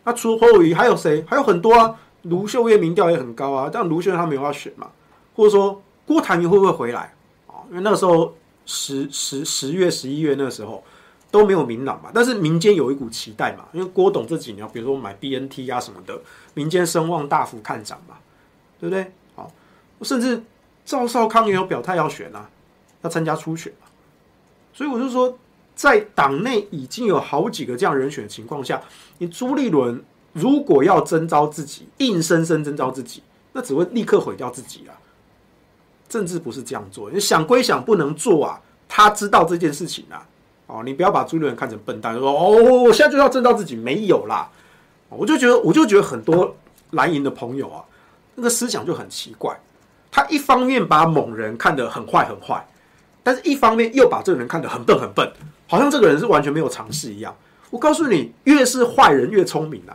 [0.04, 1.24] 那除侯友宜还有谁？
[1.28, 4.90] 还有很多啊，卢秀燕民调也很高啊，但卢秀燕他没有要选嘛，
[5.36, 7.14] 或者说郭台铭会不会回来？
[7.46, 7.62] 啊？
[7.70, 8.34] 因为那时候
[8.66, 10.84] 十十十月、十一月那时候
[11.30, 16.20] 都没有明朗嘛，但是民间有一股期待嘛，因为郭董这几年，比如说买 BNT 啊什么的，
[16.56, 18.16] 民间声望大幅看涨嘛，
[18.80, 19.12] 对不对？
[19.36, 19.52] 好，
[20.02, 20.42] 甚至
[20.86, 22.50] 赵少康也有表态要选啊，
[23.08, 23.88] 要参加初选嘛，
[24.74, 25.38] 所以我就说，
[25.76, 28.82] 在党内已经有好几个这样人选的情况下，
[29.18, 34.94] 你朱立伦如果要征召自己，硬生生征召自己，那只会立刻毁掉自己啊。
[36.10, 38.62] 政治不是这样做，你想归想，不能做啊。
[38.88, 40.26] 他知道这件事情啊，
[40.68, 44.50] 哦，你不要把朱立伦看成笨蛋，说哦，我现在就要征召自己，没有啦。
[45.10, 46.56] 我就觉得，我就觉得很多
[46.92, 47.84] 蓝营的朋友啊，
[48.36, 49.60] 那个思想就很奇怪。
[50.10, 52.66] 他一方面把某人看得很坏很坏，
[53.28, 55.30] 但是一方面又把这个人看得很笨很笨，
[55.68, 57.36] 好像这个人是完全没有尝试一样。
[57.70, 59.92] 我告诉你，越是坏人越聪明啊，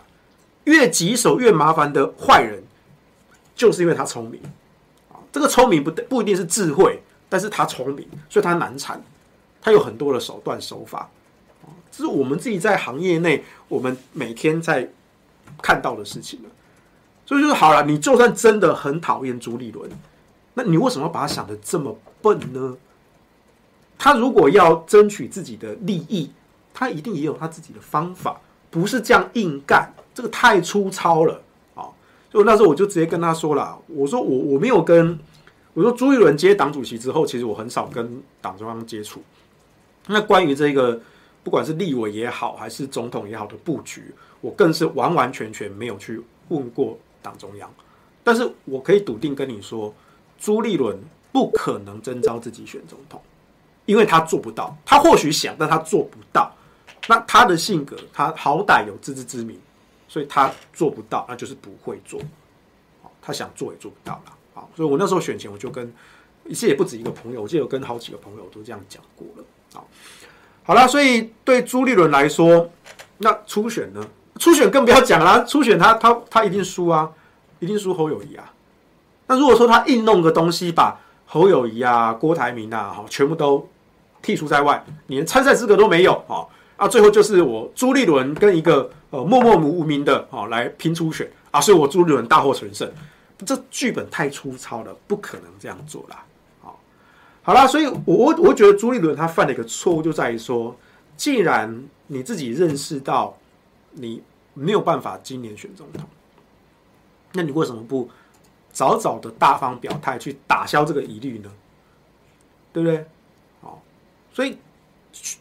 [0.65, 2.63] 越棘手越麻烦的坏人，
[3.55, 4.39] 就是因为他聪明
[5.11, 5.17] 啊。
[5.33, 9.03] 这个聪明不不一定是智慧，但是他聪明，所以他难缠，
[9.63, 11.09] 他有很多的手段手法，
[11.91, 14.87] 这是我们自己在行业内我们每天在
[15.63, 16.51] 看到的事情了。
[17.25, 19.91] 所以就是好了，你就算真的很讨厌朱立伦，
[20.53, 22.77] 那你为什么把他想得这么笨呢？
[24.05, 26.29] 他如果要争取自己的利益，
[26.75, 31.41] 他一定也有他自己的方法，不是这样硬干，这个太粗糙了。
[31.77, 31.87] 啊！
[32.29, 35.17] 就那时候我就直接跟他说了，我说我我没有跟
[35.73, 39.23] 我说朱立伦接党主席之后，其实我很少跟党中央接触。
[40.09, 41.01] 那关于这个
[41.45, 47.71] 不管是立委也好，还是总统也好的布局，我更是完完全全没有去问过党中央。
[48.25, 49.95] 但是我可以笃定跟你说，
[50.41, 50.99] 朱立伦
[51.31, 53.23] 不可能征召自己选总统，
[53.87, 54.77] 因为他做不到。
[54.85, 56.55] 他或许想，但他做不到。
[57.09, 59.59] 那他的性格，他好歹有自知之明。
[60.09, 62.21] 所以他做不到，那就是不会做。
[63.23, 64.33] 他想做也做不到了。
[64.53, 65.91] 好，所以我那时候选前，我就跟
[66.45, 69.45] 一些也不止一个朋友，我记得有跟好几个朋友都这样讲过了。
[69.73, 69.89] 好，
[70.65, 72.71] 好了，所以对朱立伦来说，
[73.17, 74.07] 那初选呢？
[74.39, 77.11] 初选更不要讲了，初选他他他一定输啊，
[77.61, 78.53] 一定输侯友谊啊。
[79.29, 81.01] 那如果说他硬弄个东西，把
[81.33, 83.67] 侯友谊啊、郭台铭啊，好，全部都
[84.23, 86.45] 剔除在外，连参赛资格都没有啊，
[86.77, 88.91] 啊，最后就是我朱立伦跟一个。
[89.13, 92.91] 呃，默默无名的哦，来拼初选啊，所以我朱立伦大获全胜，
[93.45, 96.25] 这剧本太粗糙了，不可能这样做啦。
[96.63, 96.81] 好，
[97.43, 100.75] 好啦，所以我我我觉得朱立伦他犯了一个错误，就在于说，
[101.15, 103.37] 既然你自己认识到
[103.91, 104.23] 你
[104.55, 106.09] 没有办法今年选总统，
[107.35, 108.09] 那你为什么不
[108.73, 111.51] 早早的大方表态去打消这个疑虑呢？
[112.73, 113.07] 对不对？
[113.61, 113.83] 好，
[114.33, 114.57] 所以。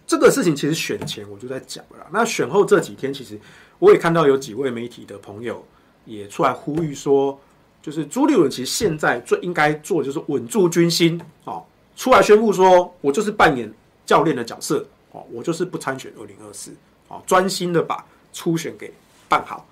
[0.06, 3.40] 这个事情其实选前我就在讲了，那选后这几天，其实
[3.80, 5.66] 我也看到有几位媒体的朋友
[6.04, 7.40] 也出来呼吁说，
[7.82, 11.64] 就是朱立伦其实现在最应该做的就是稳住军心哦，
[11.96, 13.74] 出来宣布说我就是扮演
[14.06, 16.76] 教练的角色哦，我就是不参选二零二四
[17.08, 18.94] 哦，专心的把初选给
[19.30, 19.66] 办好，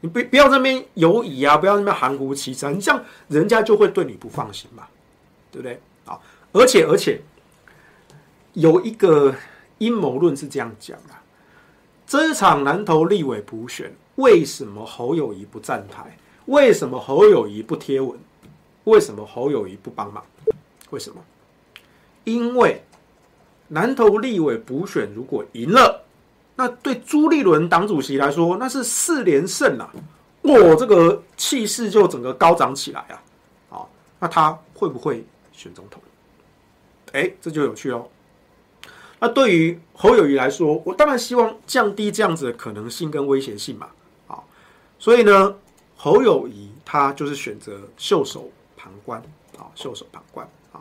[0.00, 4.86] 你不不要那边犹疑啊，不要那边含糊其辞，你这样人家就会对你不放心嘛，
[5.50, 5.80] 对不对？
[6.04, 6.18] 啊，
[6.52, 7.20] 而且而且。
[8.56, 9.34] 有一个
[9.76, 11.14] 阴谋论是这样讲的：
[12.06, 16.16] 这场南投立委补选，为什么侯友谊不站台？
[16.46, 18.18] 为什么侯友谊不贴文？
[18.84, 20.24] 为什么侯友谊不帮忙？
[20.88, 21.22] 为什么？
[22.24, 22.82] 因为
[23.68, 26.05] 南投立委补选如果赢了，
[26.56, 29.92] 那对朱立伦党主席来说，那是四连胜啊！
[30.42, 33.22] 哇，这个气势就整个高涨起来啊！
[33.68, 36.02] 好，那他会不会选总统？
[37.12, 38.08] 哎，这就有趣哦。
[39.18, 43.88] 那对于侯友宜来说，我当然希望降低这样子的可能性跟威胁性嘛，
[44.26, 44.38] 啊，
[44.98, 45.54] 所以呢，
[45.96, 49.22] 侯友宜他就是选择袖手旁观
[49.58, 50.80] 啊，袖手旁观啊。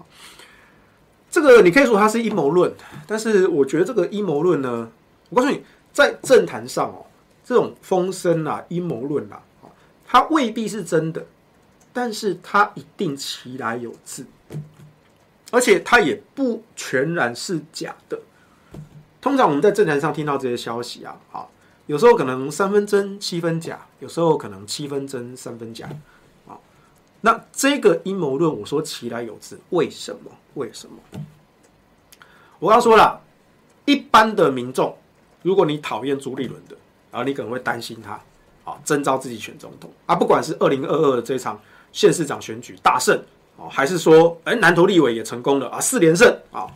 [1.29, 2.73] 这个你可以说它是阴谋论，
[3.05, 4.89] 但是我觉得这个阴谋论呢，
[5.29, 7.05] 我告诉你，在政坛上哦，
[7.43, 9.41] 这种风声啊、阴谋论啊，
[10.05, 11.25] 它未必是真的，
[11.91, 14.25] 但是它一定其来有自。
[15.51, 18.19] 而且它也不全然是假的。
[19.21, 21.47] 通常我们在政坛上听到这些消息啊，啊，
[21.85, 25.88] 有时候可能三分真七分假，有时候可能七分真三分假，
[26.47, 26.57] 啊，
[27.21, 30.31] 那这个阴谋论，我说其来有自，为什么？
[30.55, 30.97] 为什么？
[32.59, 33.21] 我刚说了，
[33.85, 34.97] 一般的民众，
[35.45, 36.75] 如果你讨厌朱立伦的，
[37.12, 38.13] 然后你可能会担心他，
[38.63, 43.15] 啊，征召自己选总统啊，不管是二零二二的这场县市长选举大胜。
[43.58, 46.67] 哦，还是说，哎，南投立委也成功了啊，四连胜啊，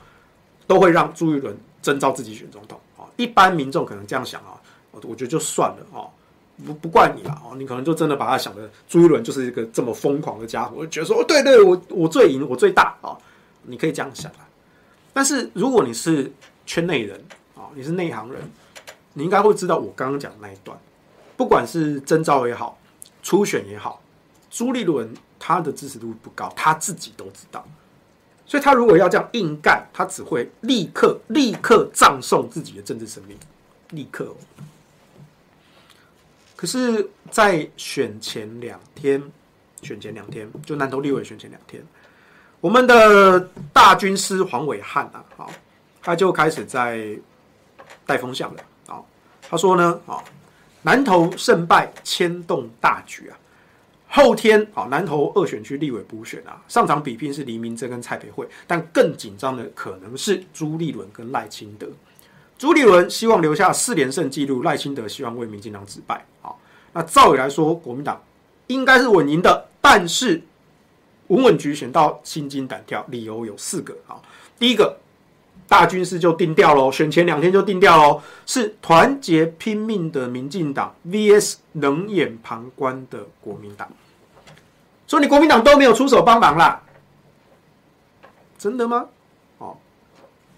[0.67, 3.03] 都会让朱立伦征召自己选总统啊。
[3.17, 4.53] 一般民众可能这样想啊，
[4.91, 6.07] 我我觉得就算了啊，
[6.65, 13.17] 不不怪你了啊，你可能就真的把他想的朱立伦就是一个这么疯狂的家伙，就觉得说，对对，我我最赢，我最大啊。
[13.63, 14.47] 你可以这样想啊。
[15.11, 16.31] 但是如果你是
[16.65, 17.21] 圈内人
[17.75, 18.41] 你是内行人，
[19.13, 20.77] 你应该会知道我刚刚讲的那一段，
[21.35, 22.77] 不管是征召也好，
[23.23, 24.01] 初选也好，
[24.49, 27.65] 朱立伦他的支持度不高，他自己都知道。
[28.45, 33.37] 所以他如果要这样硬干，他只会立刻立刻葬送自己的政治生命，
[33.91, 34.35] 立刻。
[36.55, 39.23] 可是，在选前两天，
[39.81, 41.81] 选前两天就南投立委选前两天，
[42.59, 43.39] 我们的
[43.71, 45.51] 大军师黄伟汉啊，好，
[46.01, 47.15] 他就开始在
[48.09, 48.99] 带风向的啊。
[49.47, 50.17] 他说呢，啊，
[50.81, 53.37] 南投胜败牵动大局啊。
[54.07, 61.87] 后天啊，南投二选区立委补选啊，上场比拼是黎明珍跟蔡培慧，但更紧张的可能是朱立伦跟赖清德。
[62.57, 66.25] 朱立伦希望留下四连胜记录，赖清德希望为民进党止败。
[66.41, 66.49] 啊，
[66.93, 68.19] 那照理来说，国民党
[68.65, 70.41] 应该是稳赢的，但是
[71.27, 74.17] 稳稳局选到心惊胆跳，理由有四个啊。
[74.57, 74.97] 第一个。
[75.69, 83.87] 大军师就定调喽，选前两天就定调喽，是团结拼命的民进党 VS 冷眼旁观的国民党。
[85.07, 86.81] 说你国民党都没有出手帮忙啦，
[88.57, 89.05] 真的吗？
[89.59, 89.77] 哦，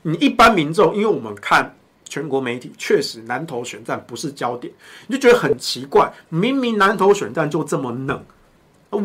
[0.01, 4.73] 你一般民众，因为我们看全国媒体，确实南投选战不是焦点，
[5.07, 8.23] 你就觉得很奇怪，明明南投选战就这么冷，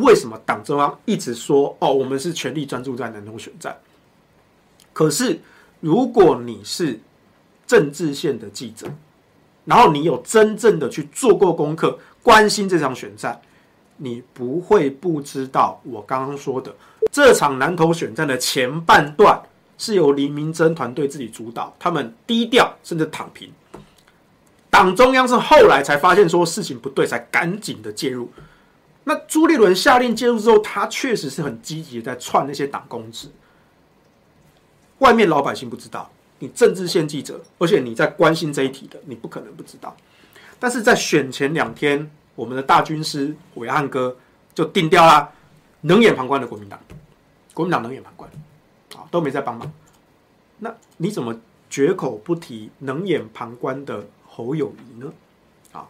[0.05, 3.77] 为什么党中央一直说哦，我们是全力专注在南投选战？
[4.92, 5.40] 可是。
[5.81, 6.99] 如果你是
[7.67, 8.87] 政治线的记者，
[9.65, 13.41] 然后你有真正的去做过功课，关心这场选战，
[13.97, 16.75] 你不会不知道我刚刚说的
[17.11, 19.41] 这场南投选战的前半段
[19.79, 23.51] 是由林明溱团队自己主导，他们低调甚至躺平，
[24.71, 28.31] 党中央是后来才发现说事情不对，才赶紧的介入。
[29.05, 33.29] 那朱立伦下令介入之后，他确实是很积极的在串那些党公职。
[34.99, 39.95] 外面老百姓不知道，你政治线记者，而且你在关心这一题的，你不可能不知道。
[40.59, 44.17] 但是在选前两天，我们的大军师暐瀚哥
[44.55, 45.31] 就定调啦，
[45.83, 46.81] 冷眼旁观的国民党，
[47.53, 48.31] 国民党冷眼旁观，
[48.95, 49.71] 啊，都没在帮忙。
[50.59, 55.13] 那你怎么绝口不提冷眼旁观的侯友宜呢？
[55.73, 55.87] 啊，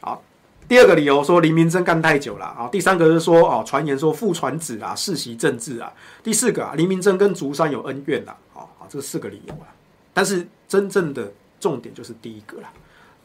[0.00, 0.22] 好。
[0.68, 5.92] 第二个理由说林明溱干太久了啊，第三个是说哦，传言说父传子啊，世袭政治啊，
[6.24, 9.70] 第四个啊，林明溱跟竹山有恩怨呐，啊，这四个理由啊，
[10.12, 12.72] 但是真正的重点就是第一个啦，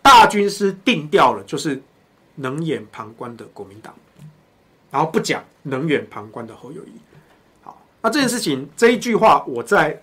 [0.04, 1.82] 大军师定调了，就是
[2.36, 3.92] 冷眼旁观的国民党，
[4.92, 6.92] 然后不讲冷眼旁观的侯友宜，
[7.64, 10.00] 好，那这件事情这一句话我在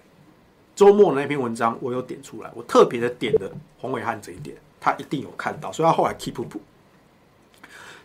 [0.75, 3.49] 周末那篇文章我有点出来，我特别的点了
[3.79, 6.57] 黄伟汉这一点，他一定有看到，所以他后来 keep up。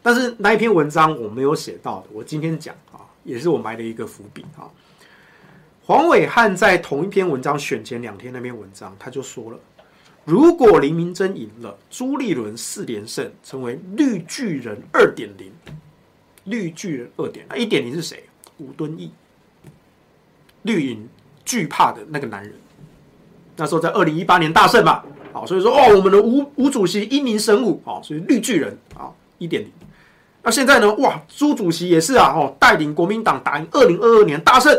[0.03, 4.69] 但是那一篇文章我没有写到的，我今天讲啊，也是我埋的一个伏笔啊。
[5.85, 9.57] 黄伟汉在同一篇文章选前两天那篇文章，他就说了，
[10.25, 15.51] 如果林明真赢了，朱立伦四连胜，成为绿巨人二点零，
[16.43, 18.23] 绿巨人二点零，一点零是谁？
[18.57, 19.11] 吴敦义，
[20.63, 21.07] 绿营
[21.43, 22.53] 惧怕的那个男人。
[23.55, 29.71] 那时候在二零一八年大胜嘛，好，所以说哦，我们的吴吴主席英明神武啊，所以绿巨人啊，一点零。
[30.45, 30.93] 那现在呢？
[30.95, 34.77] 哇，朱主席也是啊，哦，带领国民党打赢二零二二年大胜。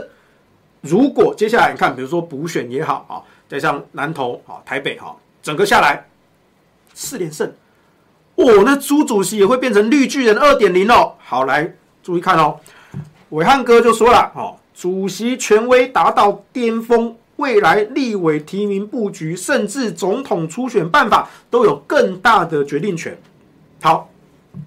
[0.83, 6.07] 如果接下来你看，比如说补选也好啊，再像南投啊、台北哈，整个下来
[6.93, 7.51] 四连胜，
[8.35, 11.15] 哦，那朱主席也会变成绿巨人二点零哦。
[11.19, 12.61] 好，来注意看哦，
[13.31, 23.17] 伟汉哥就说了，哦，主席权威达到巅峰，未来立委提名布局，甚至总统初选办法都有更大的决定权。
[23.81, 24.11] 好。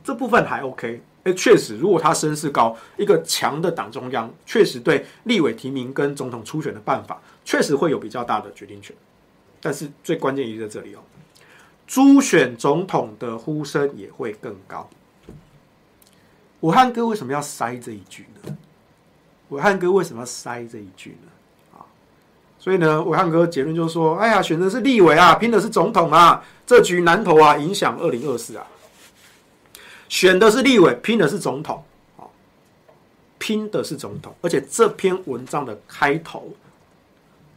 [0.03, 8.95] 这部分还 OK，哎，确实，如果他声势高，一个强的党中央，确实对立委提名跟总统初选的办法，确实会有比较大的决定权。
[9.61, 10.99] 但是最关键一在这里哦，
[11.87, 14.89] 初选总统的呼声也会更高。
[16.61, 18.57] 暐瀚哥为什么要塞这一句呢？
[19.49, 21.77] 暐瀚哥为什么要塞这一句呢？
[21.77, 21.85] 啊，
[22.59, 28.65] 所以呢，暐瀚哥结论就是说，哎呀，选的是立委啊，拼的是总统啊，这局难投啊，影响二零二四啊。
[30.09, 31.83] 选的是立委，拼的是总统，
[33.37, 36.49] 拼的是总统，而且这篇文章的开头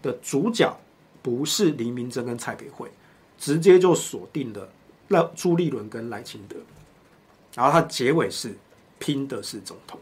[0.02, 0.76] 的主角
[1.22, 2.90] 不是林明溱跟蔡培慧，
[3.38, 4.68] 直接就锁定了
[5.08, 6.56] 赖朱立伦跟赖清德，
[7.54, 8.54] 然后他结尾是
[8.98, 9.98] 拼的是总统，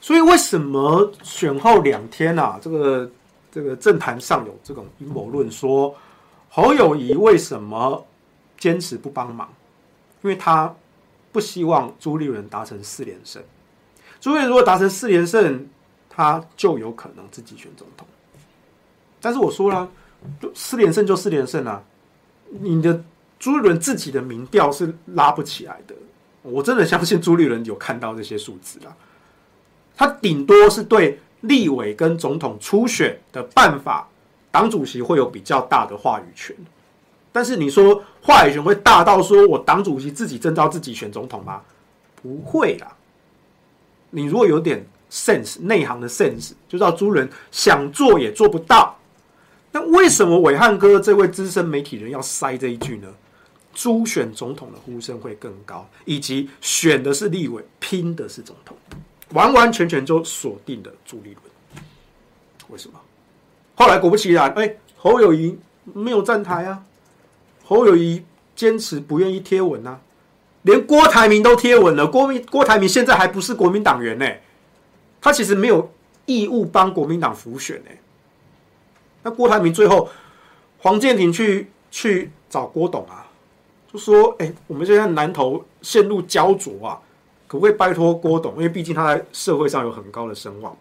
[0.00, 3.10] 所以为什么选后两天啊，这个
[3.50, 5.94] 这个政坛上有这种阴谋论说
[6.48, 8.06] 侯友谊为什么
[8.58, 9.52] 坚持不帮忙？
[10.22, 10.74] 因为他
[11.30, 13.42] 不希望朱立伦达成四连胜，
[14.20, 15.68] 朱立伦如果达成四连胜，
[16.08, 18.06] 他就有可能自己选总统。
[19.20, 19.88] 但是我说了，
[20.40, 21.82] 就四连胜就四连胜啊，
[22.50, 23.02] 你的
[23.38, 25.94] 朱立伦自己的民调是拉不起来的。
[26.42, 28.96] 我真的相信朱立伦有看到这些数字啊，
[29.96, 34.08] 他顶多是对立委跟总统初选的办法，
[34.50, 36.54] 党主席会有比较大的话语权。
[37.32, 41.62] 但是你说话语权会大到说我党主席自己征召自己选总统吗？
[42.22, 42.94] 不会啦。
[44.10, 48.98] 你如果有点 sense 内行的 sense，就知道朱人想做也做不到。
[49.72, 53.08] 那为什么伟汉哥这位资深媒体人要塞这一句呢？
[53.72, 58.76] 朱选总统的呼声会更高，以及选的是立委，拼的是总统，
[59.30, 61.84] 完完全全就锁定了朱立伦。
[62.68, 63.00] 为什么？
[63.74, 66.84] 后来果不其然，哎、侯友宜没有站台啊。
[67.72, 68.22] 侯友谊
[68.54, 70.00] 坚持不愿意贴文啊，
[70.62, 72.06] 连郭台铭都贴文了。
[72.06, 74.26] 郭明郭台铭现在还不是国民党员呢，
[75.20, 75.90] 他其实没有
[76.26, 77.90] 义务帮国民党辅选呢。
[79.22, 80.08] 那郭台铭最后，
[80.78, 83.26] 黄建庭去去找郭董啊，
[83.92, 87.00] 就说：“哎，我们现在南投陷入焦灼啊，
[87.46, 88.52] 可不可以拜托郭董？
[88.56, 90.76] 因为毕竟他在社会上有很高的声望，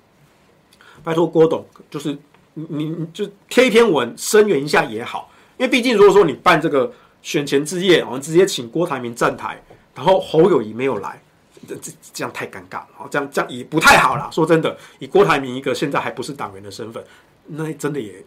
[1.04, 2.18] 拜托郭董，就是
[2.54, 5.30] 你你就贴一篇文声援一下也好。”
[5.62, 6.92] 因为毕竟，如果说你办这个
[7.22, 9.62] 选前之夜，我们直接请郭台铭站台，
[9.94, 11.22] 然后侯友谊没有来，
[11.68, 14.28] 这这这样太尴尬了，这样这样也不太好啦。
[14.32, 17.04] 说真的，以郭台铭一个现在还不是党员的身份，
[17.46, 18.26] 那真的也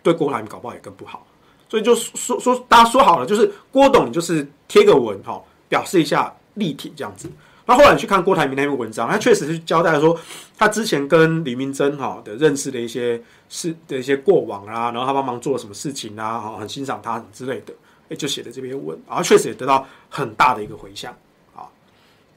[0.00, 1.26] 对郭台铭搞不好也更不好。
[1.68, 7.28] 所以就说说大家说好了，就是郭董，就是贴个文哈，表示一下力挺这样子。
[7.68, 10.16] 那后来你去看郭台铭那篇文章，他确实是交代说，
[10.56, 17.74] 他之前跟李明珍哈的认识的一些事的一些过往啊，然后他帮忙做了什么事情啊，哈，很欣赏他之类的，
[18.08, 21.12] 哎，就写的这篇文，然后确实也得到很大的一个回响
[21.56, 21.66] 啊。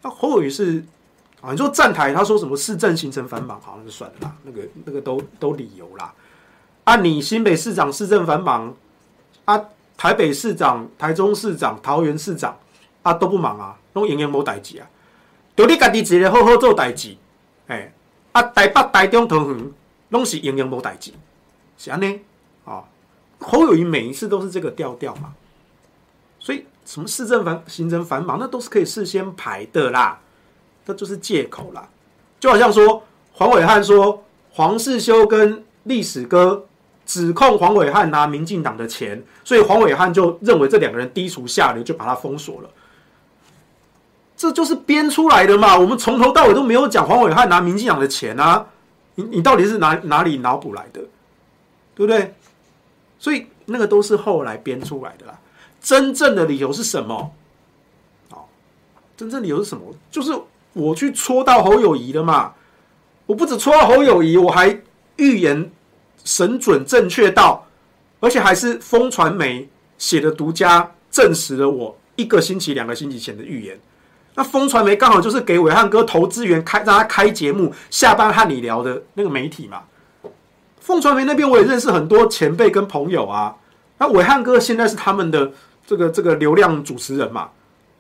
[0.02, 0.84] 那侯友宜是
[1.42, 6.12] 啊，你说站台，他说什么市政行程繁忙，好，那就算了啦，那个那个都都理由啦。
[6.86, 8.76] 啊，你新北市长市政繁忙，
[9.46, 9.64] 啊，
[9.96, 12.58] 台北市长、台中市长、桃园市长
[13.04, 14.90] 啊都不忙啊，都营营无代志啊。
[15.60, 17.18] 就你家己一个好好做代志，
[17.68, 17.92] 哎，
[18.32, 19.72] 啊，台北、台中、桃园，
[20.08, 21.12] 拢是营营无代志，
[21.78, 22.22] 是安尼
[22.64, 22.82] 啊。
[23.40, 25.34] 侯友宜每一次都是这个调调嘛，
[26.40, 30.22] 所以什么市政繁行政繁忙，那都是可以事先排的啦，
[30.86, 31.90] 这就是借口啦。
[32.40, 33.04] 就好像说
[33.34, 36.66] 黄伟汉说黄世修跟历史哥
[37.06, 42.70] 指控黄伟汉拿民进党的钱，所以黄伟汉就认为这两个人低俗下流，就把他封锁了。
[44.40, 45.78] 这就是编出来的嘛！
[45.78, 48.66] 我们从头到尾都没有讲黄伟汉拿民进党的钱啊！
[49.16, 51.02] 你你到底是哪哪里脑补来的，
[51.94, 52.34] 对不对？
[53.20, 55.38] 所以那个都是后来编出来的啦。
[55.82, 57.34] 真正的理由是什么？
[58.30, 58.48] 好，
[59.18, 59.94] 真正理由是什么？
[60.10, 60.32] 就是
[60.72, 62.54] 我去戳到侯友宜了嘛！
[63.26, 64.82] 我不止戳到侯友宜，我还
[65.18, 65.70] 预言
[66.24, 67.68] 神准正确到，
[68.22, 69.68] 而且还是风传媒
[69.98, 73.78] 写的独家证实了我一个星期、两个星期前的预言。
[74.40, 79.82] 那风传媒刚好就是给伟汉哥投资源开，让他开节目，下班和你聊的那个媒体嘛。
[80.80, 83.54] 风传媒那边我也认识很多前辈跟朋友啊。
[83.98, 85.52] 那伟汉哥现在是他们的
[85.86, 87.50] 这个这个流量主持人嘛。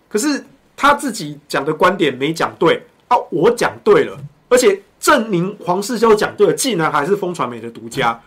[0.08, 0.46] 可是
[0.78, 4.18] 他自己讲的观点没讲对啊，我讲对了，
[4.48, 8.18] 而且证明黄世修讲对了，竟然还是风传媒的独家，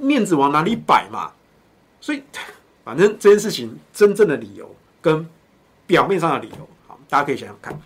[0.00, 1.32] 面子往哪里摆嘛？
[2.00, 2.22] 所以
[2.84, 4.72] 反正这件事情真正的理由
[5.02, 5.28] 跟
[5.84, 6.68] 表面上的理由。
[7.08, 7.80] 大家可以想想看，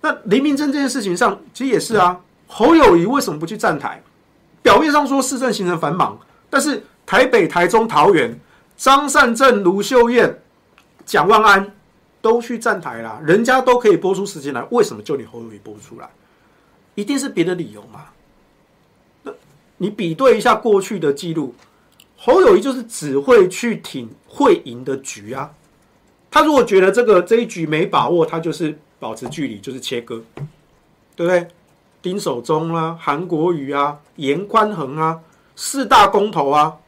[0.00, 2.20] 那林明溱这件事情上，其实也是啊。
[2.46, 4.00] 侯友宜为什么不去站台？
[4.62, 6.18] 表面上说市政行程繁忙，
[6.48, 8.38] 但是台北、台中、桃园，
[8.76, 10.40] 张善政、卢秀燕、
[11.04, 11.72] 蒋万安
[12.22, 16.08] 都去站台啦，人家都可以播出时间来，为什么就你侯友宜播不出来？
[16.94, 18.04] 一定是别的理由嘛？
[19.22, 19.32] 那
[19.78, 21.54] 你比对一下过去的记录，
[22.16, 25.50] 侯友宜就是只会去挺会赢的局啊。
[26.34, 30.20] 他如果觉得这个这一局没把握，他就是保持距离，就是切割，
[31.14, 31.46] 对不对？
[32.02, 35.20] 丁守中啊，韩国瑜啊，严宽恒啊，
[35.54, 36.78] 四大公投啊，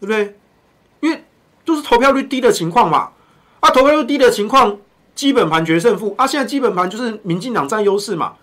[0.00, 0.36] 对不对？
[1.00, 1.24] 因为
[1.64, 3.12] 都是投票率低的情况嘛。
[3.60, 4.76] 啊，投票率低的情况，
[5.14, 6.26] 基本盘决胜负啊。
[6.26, 8.34] 现在基本盘就是民进党占优势嘛，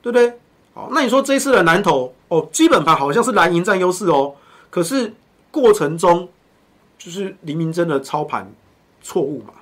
[0.00, 0.38] 对不对？
[0.74, 4.36] 好，那你说这一次的南投哦，基本盘好像是蓝营占优势哦，
[4.70, 5.12] 可是
[5.50, 6.28] 过程中
[6.96, 8.48] 就是林明真的操盘
[9.06, 9.54] 错误嘛。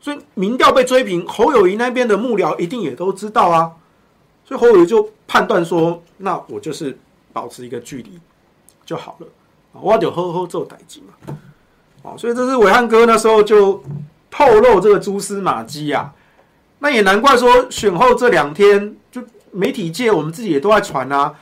[0.00, 3.72] 所以民调被追平，侯友宜那边的幕僚一定也都知道啊，
[4.44, 6.98] 所以侯友宜就判断说，那我就是
[7.34, 8.18] 保持一个距离
[8.86, 9.26] 就好了，
[9.72, 11.34] 我就呵呵做代志嘛，
[12.02, 13.82] 啊，所以这是伟汉哥那时候就
[14.30, 16.14] 透露这个蛛丝马迹啊，
[16.78, 21.34] 那也难怪说选后这两天就媒体界我们自己也都在传啊，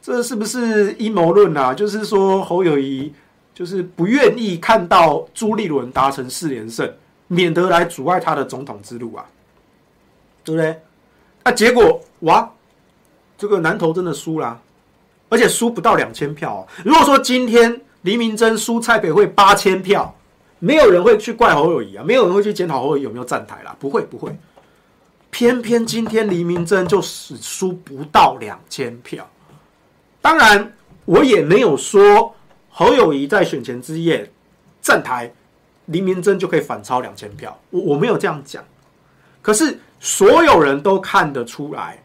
[0.00, 1.74] 这是不是阴谋论啊？
[1.74, 3.12] 就是说侯友宜
[3.54, 6.92] 就是不愿意看到朱立伦达成四连胜，
[7.28, 9.24] 免得来阻碍他的总统之路啊，
[10.42, 10.78] 对不对？
[11.44, 12.50] 那结果哇，
[13.38, 14.60] 这个南投真的输了，
[15.28, 16.66] 而且输不到两千票。
[16.84, 20.12] 如果说今天黎明真输蔡北慧八千票，
[20.58, 24.36] 没有人会去怪侯友谊啊，没有人会去检讨侯友谊有没有站台啦，不会不会。
[25.30, 29.28] 偏偏今天黎明真就只输不到两千票，
[30.20, 30.72] 当然
[31.04, 32.34] 我也没有说
[32.76, 34.28] 侯友宜在选前之夜
[34.82, 35.32] 站台，
[35.86, 38.64] 黎明真就可以反超两千票，我我没有这样讲。
[39.40, 42.02] 可是所有人都看得出来，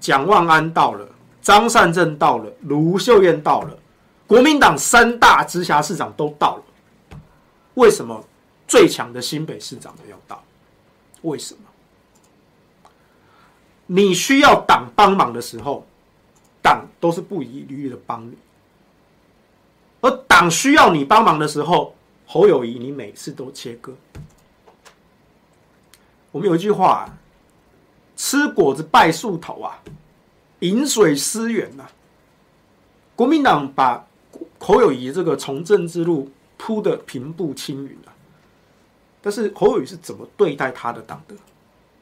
[0.00, 1.06] 蒋万安到了，
[1.42, 3.78] 张善政到了，卢秀燕到了，
[4.26, 7.18] 国民党三大直辖市长都到了，
[7.74, 8.24] 为什么
[8.66, 10.42] 最强的新北市长没有到？
[11.20, 11.60] 为什么？
[13.84, 15.86] 你需要党帮忙的时候，
[16.62, 18.32] 党都是不遗余力的帮你；
[20.00, 21.94] 而党需要你帮忙的时候，
[22.26, 23.94] 侯友宜你每次都切割。
[26.30, 27.08] 我们有一句话
[28.16, 29.82] ：“吃果子拜树头啊，
[30.60, 31.86] 饮水思源呐。”
[33.16, 34.06] 国民党把
[34.58, 38.12] 侯友宜这个从政之路铺得平步青云啊，
[39.20, 41.34] 但是侯友宜是怎么对待他的党的？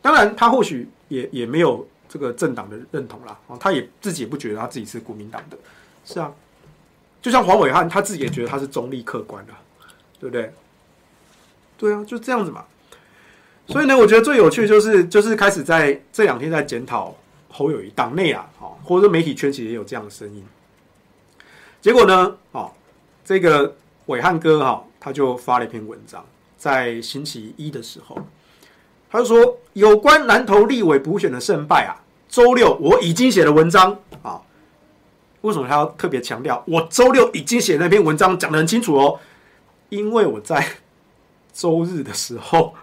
[0.02, 0.88] 当然，他或许。
[1.08, 5.56] 也也没有这个政党的认同啦，他也自己也不觉得他自己是国民党的，
[6.04, 6.32] 是啊，
[7.20, 9.52] 就像黄伟汉他自己也觉得他是中立客观的，
[10.20, 10.52] 对不对？
[11.78, 12.64] 对啊，就这样子嘛。
[13.66, 17.14] 所以呢，我觉得最有趣的就是就是开始在这两天在检讨
[17.48, 18.48] 侯友谊党内啊，
[18.84, 20.44] 或者媒体圈其实也有这样的声音。
[21.80, 22.70] 结果呢，哦，
[23.24, 23.74] 这个
[24.06, 26.24] 伟汉哥哈，他就发了一篇文章，
[26.56, 28.18] 在星期一的时候。
[29.08, 31.94] 他就说：“有关南投立委补选的胜败啊，
[32.28, 33.96] 周六我已经写了文章。
[35.46, 36.60] 为什么他要特别强调？
[36.66, 39.18] 我周六已经写那篇文章讲得很清楚哦，
[39.88, 40.66] 因为我在
[41.52, 42.74] 周日的时候，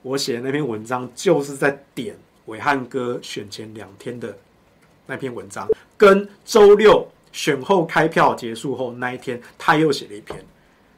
[0.00, 4.34] 我写的那篇文章就是在点伟汉哥选前两天的
[5.06, 10.42] 那篇文章，跟周六选后开票结束后那一天，他又写了一篇，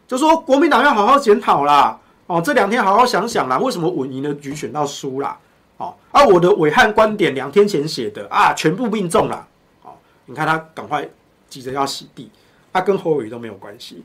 [0.07, 5.39] 就说国民党要好好检讨啦。”哦，这两天好好想想啦，为什么稳赢的局选到输啦？
[5.79, 9.49] 哦，啊，我的伟汉观点两天前写的啊，全部命中了。
[10.29, 11.09] 你看他赶快
[11.49, 12.31] 急着要洗地，
[12.71, 14.05] 他、啊、跟侯友宜都没有关系，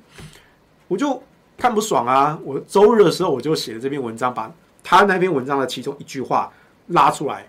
[0.87, 1.21] 我就
[1.57, 2.39] 看不爽啊！
[2.43, 4.49] 我周日的时候我就写了这篇文章，把
[4.81, 6.49] 他那篇文章的其中一句话
[6.87, 7.45] 拉出来，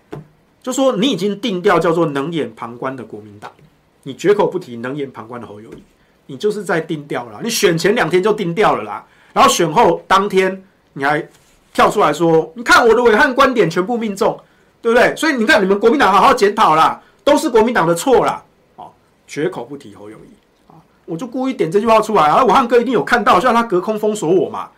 [0.61, 3.49] 就说你已经定调叫做冷眼旁观的国民党，
[4.03, 5.83] 你绝口不提冷眼旁观的侯友宜，
[6.25, 9.05] 你就是在定调了，你选前两天就定调了啦。
[9.31, 10.63] 然后选后当天，
[10.93, 11.25] 你还
[11.73, 14.39] 跳出来说：“你看我的伟汉观点全部命中，
[14.81, 18.43] 对不对？”所以你看，你们国民党好好检讨啦，都是国民党的错啦。
[19.27, 20.77] 绝口不提侯友谊啊！
[21.05, 22.43] 我就故意点这句话出来啊！
[22.43, 24.69] 暐瀚哥一定有看到，就让他隔空封锁我嘛，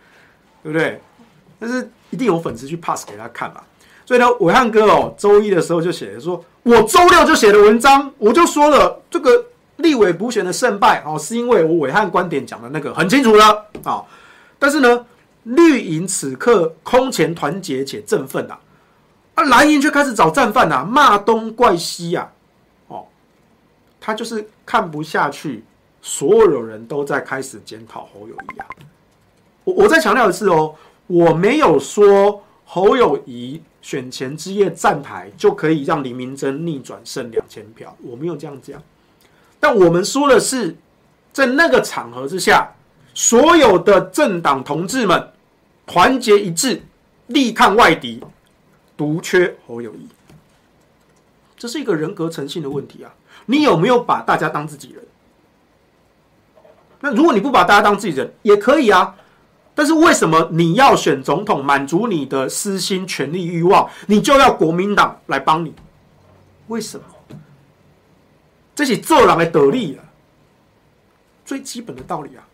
[0.62, 1.00] 对不对？
[1.58, 3.60] 但是一定有粉丝去 pass 给他看嘛。
[4.06, 9.44] 所以呢，暐瀚哥哦，周一的时候就写了说：“我周六就写的文章，我就说了这个
[9.76, 14.02] 立委补选的胜败哦，是因为我伟汉观点讲的那个很清楚了啊。”
[14.58, 15.04] 但是呢，
[15.44, 18.56] 绿营此刻空前团结且振奋呐，
[19.34, 22.30] 啊，蓝营却开始找战犯呐，骂东怪西呀，
[24.00, 25.64] 他就是看不下去，
[26.02, 28.66] 所有人都在开始检讨侯友谊啊。
[29.64, 30.74] 我我再强调一次哦，
[31.06, 38.82] 我没有说侯友谊选前之夜站台就可以让李明珍逆转胜两千票，我没有这样讲。
[39.60, 40.76] 但我们说的是，
[41.32, 42.72] 在那个场合之下。
[43.14, 45.32] 所有的政党同志们
[45.88, 46.80] 团结一致，
[47.26, 48.22] 力抗外敌，
[48.96, 50.06] 独缺侯友谊。
[51.56, 53.12] 这是一个人格诚信的问题啊！
[53.50, 55.02] 你有没有把大家当自己人？
[57.00, 59.14] 那如果你不把大家当自己人，也可以啊。
[59.74, 65.72] 但是为什么你要选总统，满足你的私心、权力欲望，你就要国民党来帮你？
[66.66, 67.04] 为什么？
[68.74, 70.04] 这是做人的得利啊，
[71.46, 72.44] 最基本的道理啊。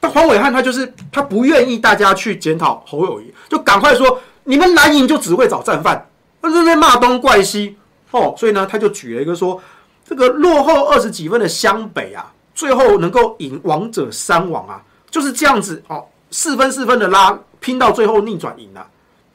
[0.00, 6.08] 那黄伟汉他就是他不愿意大家去检讨侯友谊，就赶快说你们蓝营就只会找战犯，
[6.40, 7.76] 那这边骂东怪西
[8.12, 9.60] 哦，所以呢他就举了一个说，
[10.08, 18.88] 这个落后二十几分的湘北啊，最后能够赢王者三王啊，就是这样子哦，四分四分的拉拼到最后逆转赢了，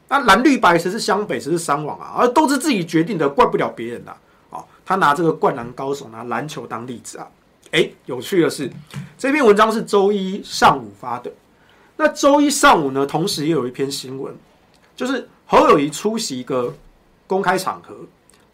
[0.08, 4.18] 那蓝绿白谁是湘北谁是三王啊，而都是自己决定的，怪不了别人的
[4.50, 7.28] 哦，他拿这个灌篮高手拿篮球当例子啊。
[7.72, 8.72] 哎，有趣的是，
[9.18, 11.32] 这篇文章是周一上午发的。
[11.98, 14.36] 那周一上午呢，同时也有一篇新闻，
[14.96, 16.74] 就是侯友谊出席一个
[17.26, 17.96] 公开场合，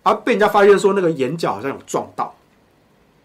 [0.04, 2.34] 啊，被人家发现说那个眼角好像有撞到，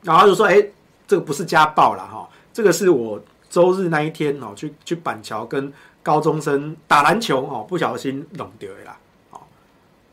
[0.03, 0.65] 然后就说：“哎，
[1.07, 5.73] 这个不是家暴了哈，这个是我周日那一天哦，去去板桥跟
[6.03, 8.97] 高中生打篮球哦，不小心弄丢了。”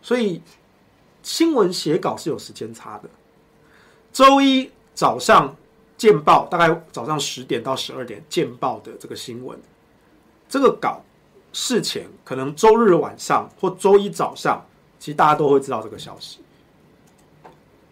[0.04, 0.42] 所以
[1.22, 3.10] 新闻写稿是有时间差的。
[4.12, 5.56] 周一早上
[5.96, 9.60] 见报，大概早上十点到十二点见报的这个新闻，
[10.50, 11.02] 这个稿
[11.54, 14.66] 事前可能周日晚上或周一早上，
[15.00, 16.40] 其实大家都会知道这个消息。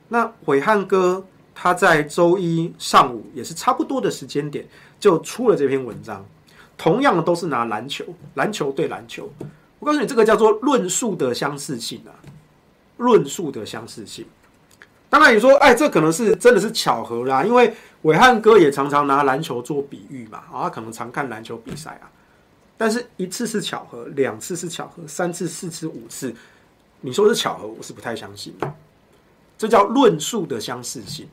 [0.10, 1.24] 那伟汉哥
[1.56, 4.68] 他在周一上午也是差不多的时间点
[5.00, 6.26] 就出了这篇文章，
[6.78, 8.04] 同样都是拿篮球，
[8.34, 9.32] 篮球对篮球。
[9.80, 12.12] 我告诉你，这个叫做论述的相似性啊，
[12.98, 14.26] 论述的相似性。
[15.10, 22.12] 当然，你说，哎，这可能是真的是巧合啦，因为伟汉哥也常常拿篮球做比喻嘛，啊，他可能常看篮球比赛啊。
[22.78, 26.34] 但是一次是巧合，两次是巧合，三次、四次、五次，
[27.02, 28.74] 你说是巧合，我是不太相信的。
[29.60, 31.28] 这叫论述的相似性。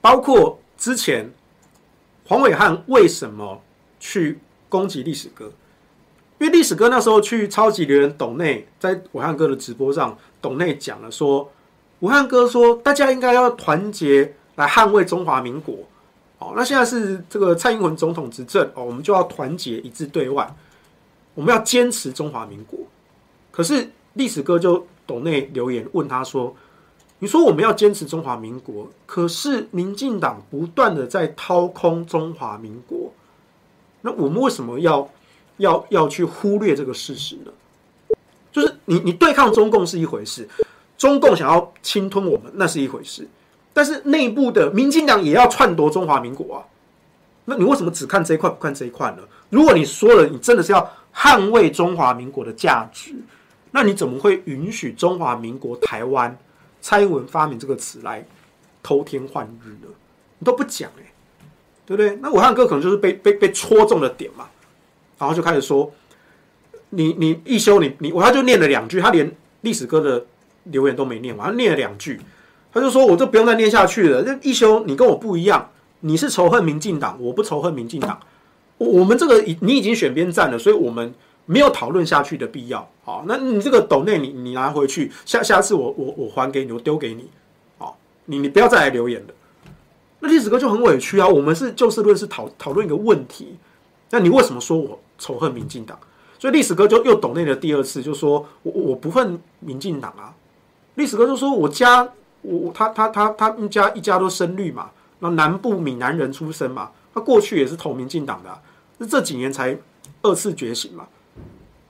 [0.00, 1.30] 包括之前
[2.24, 3.60] 黄伟汉为什么
[3.98, 5.52] 去攻击历史哥？
[6.38, 11.50] 因为历史哥那时候去超级留言董内，在武汉哥的直播上董内讲了说，
[11.98, 15.78] 武汉哥说大家应该要团结来捍卫中华民国。
[16.38, 20.48] 哦，那现在是这个蔡英文总统执政哦，我们就要团结一致对外，
[21.34, 22.78] 我们要坚持中华民国。
[23.50, 26.54] 可是历史哥就董内留言问他说，
[27.18, 33.12] 你说我们要坚持中华民国，可是民进党不断的在掏空中华民国，
[34.02, 35.08] 那我们为什么要？
[35.58, 37.50] 要要去忽略这个事实呢？
[38.52, 40.48] 就是你你对抗中共是一回事，
[40.96, 43.26] 中共想要侵吞我们那是一回事，
[43.72, 46.62] 但是内部的民进党也要篡夺中华民国啊，
[47.46, 49.18] 那你为什么只看这一块不看这一块呢？
[49.50, 53.16] 如果你说了你真的是要捍卫中华民国的价值，
[53.72, 56.38] 那你怎么会允许中华民国台湾
[56.80, 58.26] 蔡英文发明这个词来
[58.82, 59.88] 偷天换日呢？
[60.38, 61.12] 你都不讲哎、欸，
[61.84, 62.16] 对不对？
[62.22, 64.48] 那暐瀚哥可能就是被被被戳中了点嘛。
[65.18, 65.92] 然后就开始说，
[66.90, 70.24] 你你一休你你我他就念了两句，他连历史哥的
[70.64, 72.20] 留言都没念完，他念了两句，
[72.72, 74.22] 他就说我就不用再念下去了。
[74.22, 75.70] 这一休你跟我不一样，
[76.00, 78.20] 你是仇恨民进党，我不仇恨民进党，
[78.76, 81.12] 我们这个已你已经选边站了，所以我们
[81.48, 82.86] 没有讨论下去的必要。
[83.02, 87.28] 好，那你这个斗内你你拿回去，下下次我我我还给你，我丢给你，
[87.78, 89.34] 好，你你不要再来留言了。
[90.20, 93.56] 那历史哥就很委屈啊，我们是就事论事讨讨论一个问题，
[94.10, 95.00] 那你为什么说我？
[95.20, 95.98] 仇恨民进党，
[96.38, 100.32] 所以历史哥就又抖内了第二次，就说我我不恨民进党啊。
[100.94, 102.08] 历史哥就说我家
[102.42, 108.62] 我他他他他们家一家都深绿嘛，那南部闽南人出身嘛，他过去也是投民进党的，
[108.98, 109.76] 那这几年才
[110.22, 111.04] 二次觉醒嘛。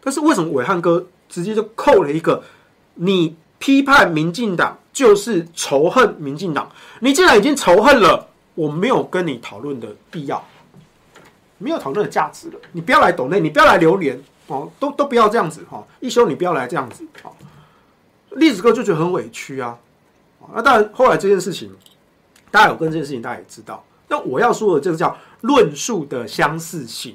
[0.08, 2.42] 但是为什么伟汉哥直接就扣了一个
[2.94, 6.66] 你批判民进党就是仇恨民进党？
[7.00, 10.42] 你既然已经仇恨了，我没有跟你讨论的必要。
[11.58, 15.86] 没有讨论的价值了，你不要来抖内，你不要来留言哦，都都不要这样子哈。
[16.00, 17.36] 一休你不要来这样子，好，
[18.30, 19.76] 历史哥就觉得很委屈啊。
[20.54, 21.70] 那当然，后来这件事情，
[22.50, 23.84] 大家有跟这件事情，大家也知道。
[24.08, 27.14] 那我要说的这个叫论述的相似性。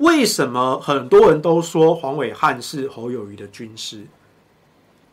[0.00, 4.06] 为什么很多人都说黄伟汉是侯友宜的军师？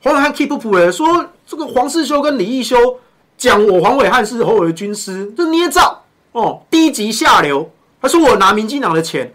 [0.01, 2.99] 黄伟汉 keep 不住说这个黄世修跟李义修
[3.37, 7.69] 讲我黄伟汉是侯友宜军师，这捏造哦，低级下流。
[8.01, 9.33] 他说：“我拿民进党的钱，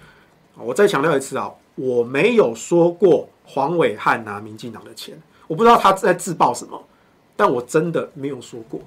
[0.57, 6.83] 我再强调一次啊，我没有说过黄伟汉拿民进党的钱，我不知道他在自爆什么，
[7.37, 8.81] 但我真的没有说过。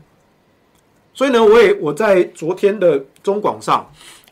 [1.14, 3.88] 所以呢，我也我在昨天的中广上，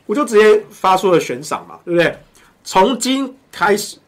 [0.06, 2.18] 我就直接发出了悬赏嘛，对不对？
[2.62, 3.98] 从今开始，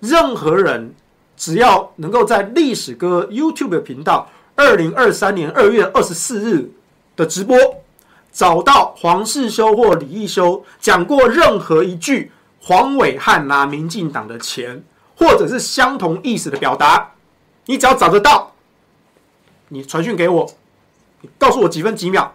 [0.00, 0.94] 任何人
[1.36, 6.70] 只要能够在历史哥 YouTube 频道，二零二三年二月二十四日
[7.16, 7.56] 的直播。”
[8.32, 12.30] 找到黄世修或李义修讲过任何一句
[12.60, 14.84] 黄伟汉拿民进党的钱，
[15.16, 17.12] 或者是相同意思的表达，
[17.64, 18.52] 你只要找得到，
[19.68, 20.46] 你传讯给我，
[21.22, 22.34] 你告诉我几分几秒，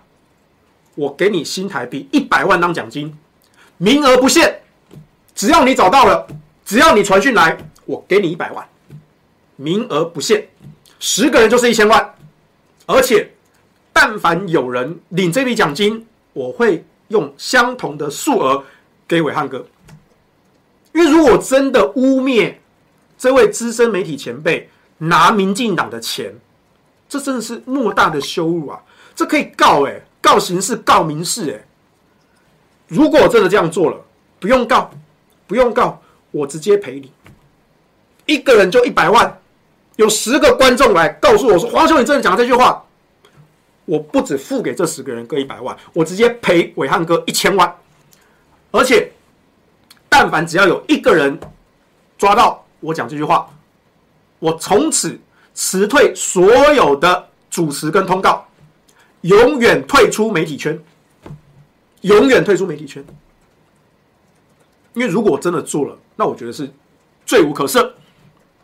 [0.95, 3.17] 我给你新台币一百万当奖金，
[3.77, 4.55] 名额不限，
[5.33, 6.27] 只要你找到了，
[6.65, 8.67] 只要你传讯来，我给你一百万，
[9.55, 10.45] 名额不限，
[10.99, 12.15] 十个人就是一千万，
[12.85, 13.29] 而且。
[13.93, 18.63] 但凡有人领这笔奖金，我会用相同的数额
[19.05, 19.67] 给暐瀚哥。
[20.93, 22.53] 因为如果真的污蔑
[23.17, 24.67] 这位资深媒体前辈
[24.97, 26.33] 拿民进党的钱，
[27.09, 28.81] 这真的是莫大的羞辱啊！
[29.13, 31.67] 这可以告哎，告刑事，告民事哎。
[32.87, 33.97] 如果我真的这样做了，
[34.39, 34.91] 不用告，
[35.47, 36.01] 不用告，
[36.31, 37.11] 我直接赔你，
[38.25, 39.39] 一个人就一百万，
[39.95, 42.85] 有十个观众来告诉我说黄修你真的讲这句话，
[43.85, 47.73] 我不止付给这十个人各一百万，我直接赔伟汉哥一千万，
[48.71, 49.11] 而且
[50.09, 51.39] 但凡只要有一个人
[52.17, 53.49] 抓到我讲这句话，
[54.39, 55.17] 我从此
[55.53, 58.45] 辞退所有的主持跟通告，
[59.21, 60.79] 永远退出媒体圈，
[62.01, 63.03] 永远退出媒体圈。
[64.93, 66.69] 因为如果我真的做了，那我觉得是
[67.25, 67.91] 罪无可赦，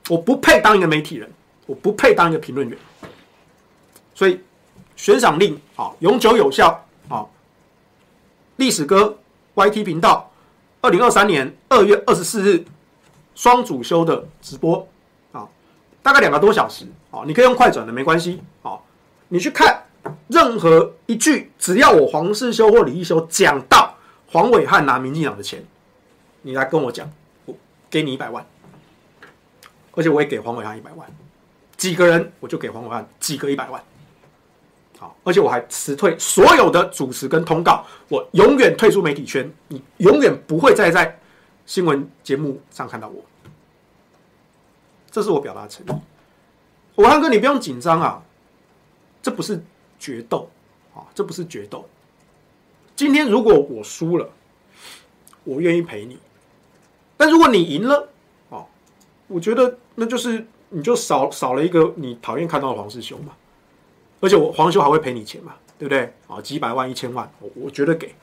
[0.10, 1.32] 我不配当一个媒体人，
[1.66, 2.78] 我不配当一个评论员。
[4.14, 4.42] 所以
[4.96, 7.26] 悬赏令啊，永久有效啊。
[8.58, 9.18] 历史哥
[9.56, 10.32] YT 频道，
[10.82, 12.66] 二零二三年二月二十四日
[13.36, 14.88] 双主修的直播
[15.32, 15.48] 啊，
[16.02, 18.78] 大概两个多小时啊，你可以用快转的没关系啊，
[19.30, 19.86] 你去看
[20.28, 23.96] 任何一句，只要我黄世修或李义修讲到
[24.28, 25.64] 黄伟汉拿民进党的钱。
[26.42, 27.12] 你来跟我讲，
[27.46, 27.54] 我
[27.90, 28.46] 给你一百万，
[29.94, 31.08] 而且我也给黄伟汉一百万，
[31.76, 33.84] 几个人我就给黄伟汉几个一百万，
[34.98, 41.20] 好，而且我还辞退所有的主持跟通告，我永远退出媒体圈，你永远不会再在
[41.66, 43.22] 新闻节目上看到我，
[45.12, 45.90] 这是我表达诚意。
[46.96, 48.24] 伟汉哥，你不用紧张啊，
[49.22, 49.62] 这不是
[50.00, 50.50] 决斗
[50.94, 51.86] 啊，这不是决斗。
[52.96, 54.30] 今天如果我输了，
[55.44, 56.18] 我愿意陪你。
[57.16, 58.10] 但如果你赢了，
[58.50, 58.66] 哦，
[59.28, 63.34] 我觉得那就是你就少少了一个你讨厌看到的黄师兄嘛，
[64.20, 66.14] 而且我黄兄还会赔你钱嘛，对不对？
[66.28, 68.14] 啊，几百万、一千万，我我觉得给。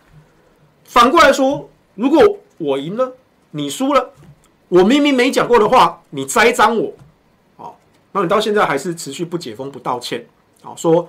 [0.85, 3.13] 反过来说，如果我赢了，
[3.53, 4.13] 你输了，
[4.69, 6.93] 我明明没讲过的话，你栽赃我，
[7.57, 7.71] 啊，
[8.13, 10.27] 那你到现在还是持续不解封、不道歉，
[10.63, 11.09] 啊，说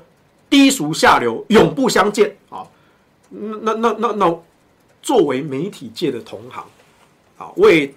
[0.49, 2.65] 低俗下流，永不相见，啊，
[3.29, 4.39] 那那那那那，
[5.01, 6.63] 作为媒体界的同行。
[7.37, 7.93] 啊，我也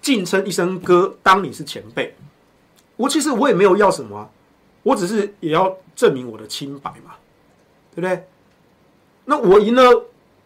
[0.00, 2.16] 敬称一声哥，当你是前辈。
[2.96, 4.30] 我其实我也没有要什么，
[4.82, 7.12] 我只是也要证明我的清白嘛，
[7.94, 8.26] 对不对？
[9.26, 9.82] 那我赢了，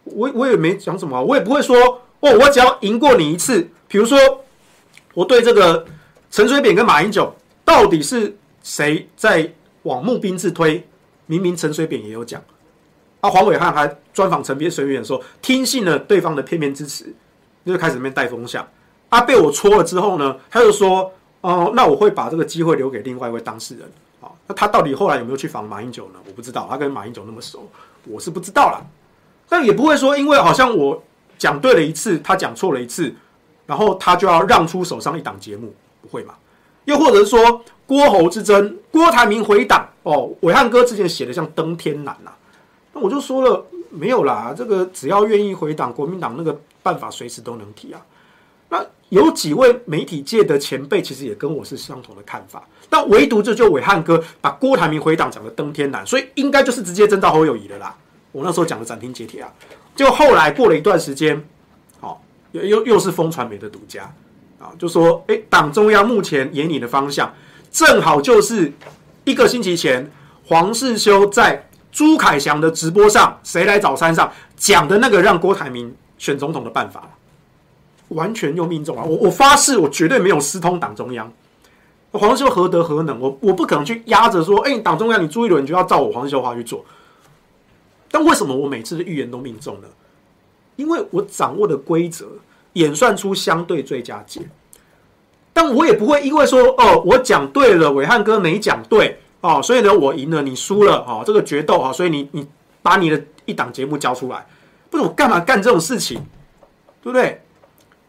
[0.03, 1.77] 我我也没讲什么，我也不会说
[2.19, 3.69] 哦，我只要赢过你一次。
[3.87, 4.19] 比如说，
[5.13, 5.85] 我对这个
[6.29, 7.33] 陈水扁跟马英九
[7.63, 9.49] 到底是谁在
[9.83, 10.85] 往募兵制推？
[11.27, 12.41] 明明陈水扁也有讲，
[13.21, 17.13] 啊，黄伟汉还专访陈水扁说，听信了对方的片面之词。
[17.67, 18.63] 就开始那边带风向，
[19.09, 21.11] 啊，被我戳了之后呢，他就说，
[21.41, 26.19] 哦，那我会把这个机会留给另外一位当事人，啊，那他到底后来有没有去访马英九呢？
[26.27, 27.67] 我不知道，他跟马英九那么熟，
[28.03, 28.85] 我是不知道啦。
[29.49, 31.01] 但也不会说，因为好像我
[31.39, 33.11] 讲对了一次，他讲错了一次，
[33.65, 35.73] 然后他就要让出手上一档节目，
[36.03, 36.35] 不会嘛？
[36.83, 42.31] 又或者是说郭侯之争，郭台铭回档，哦，伟汉哥之前写的像登天难呐，
[42.93, 43.65] 那我就说了。
[43.91, 48.05] 没有啦，这个只要愿意回党，国民党那个办法随时都能提啊。
[48.67, 52.61] 那有几位媒体界的前辈，其实也跟我是相同的看法。
[52.89, 57.95] 但唯独这就伟汉哥把郭台铭回党讲的登天难，所以应该就是直接征召侯友宜的啦。
[58.33, 59.49] 我那时候讲的斩钉截铁啊，
[59.95, 61.41] 就后来过了一段时间，
[62.01, 62.21] 好，
[62.51, 64.13] 又又又是风传媒的独家
[64.59, 67.33] 啊，就说哎，党中央目前研拟的方向，
[67.75, 68.71] 正好就是
[69.25, 70.09] 一个星期前
[70.45, 71.67] 黄世修在。
[71.91, 77.09] 朱凯翔的直播上，谁来找山上讲的那个让郭台铭选总统的办法，
[78.09, 79.03] 完全又命中了。
[79.05, 81.31] 我我发誓，我绝对没有私通党中央。
[82.11, 83.17] 黄世修何德何能？
[83.17, 86.83] 我我不可能去压着说，哎，党中央你朱一伦就要照我黄世修话去做。
[88.11, 89.87] 但为什么我每次的预言都命中呢？
[90.75, 92.25] 因为我掌握的规则
[92.73, 94.41] 演算出相对最佳解。
[95.55, 99.19] 但我也不会因为说，哦，我讲对了，伟汉哥没讲对。
[99.39, 102.47] 哦，所以呢，我赢了，你输了，哦，这个决斗啊，所以你你
[102.81, 104.43] 把你的一档节目交出来，
[104.89, 106.19] 不是我干嘛干这种事情，
[107.03, 107.39] 对不对？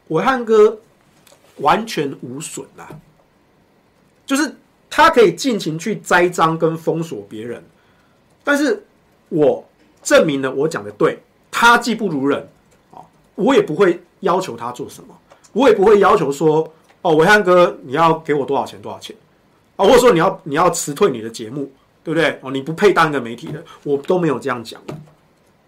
[0.08, 0.78] 伟汉哥
[1.58, 2.88] 完全无损啊，
[4.24, 4.56] 就是
[4.88, 7.62] 他可以尽情去栽赃跟封锁别人，
[8.42, 8.82] 但是
[9.28, 9.62] 我
[10.02, 12.48] 证明了我讲的对，他技不如人，
[12.92, 15.14] 哦，我也不会要求他做什么，
[15.52, 16.72] 我也不会要求说，
[17.06, 19.14] 哦，伟汉哥你要给我多少钱多少钱。
[19.76, 21.70] 啊，或者说你要你要辞退你的节目，
[22.02, 22.36] 对不对？
[22.42, 24.82] 哦，你不配当一个媒体的，我都没有这样讲。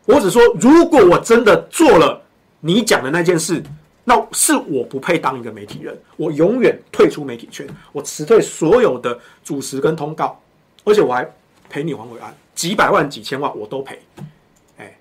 [0.04, 2.20] 我只说，如果我真的做了
[2.58, 3.62] 你讲的那件事，
[4.02, 10.40] 那是我不配当一个媒体人，我永远退出媒体圈，我辞退所有的主持跟通告，
[10.82, 11.30] 而且我还
[11.68, 14.00] 赔你黄伟安几百万几千万我都赔。
[14.78, 14.98] 哎，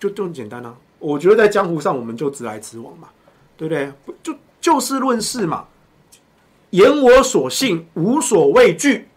[0.00, 0.74] 就这么简单啊！
[0.98, 3.08] 我觉得在江湖上我们就直来直往嘛，
[3.56, 3.92] 对不对？
[4.22, 5.66] 就就事论事嘛。
[6.70, 9.08] 言我所信，无所畏惧，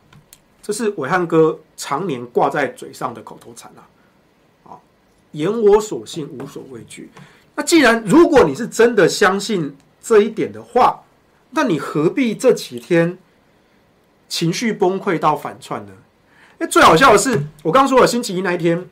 [0.62, 3.82] 这是暐瀚哥常年挂在嘴上的口头禅啊！
[4.72, 4.80] 啊，
[5.32, 7.10] 言我所信，无所畏惧。
[7.56, 11.04] 那既然如果你是真的相信这一点的话，
[11.50, 13.18] 那你何必这几天
[14.30, 15.92] 情绪崩溃到反串呢？
[16.60, 18.88] 哎，最好笑的是，我刚说了星期一那一天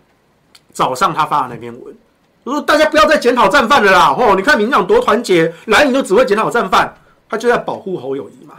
[0.74, 1.96] 早上他发的那篇文，
[2.48, 4.16] 我说大家不要再检讨战犯了啦！
[4.18, 6.96] 哦，你看民进党多团结，蓝营都只会检讨战犯，
[7.28, 8.56] 他就在保护侯友宜嘛。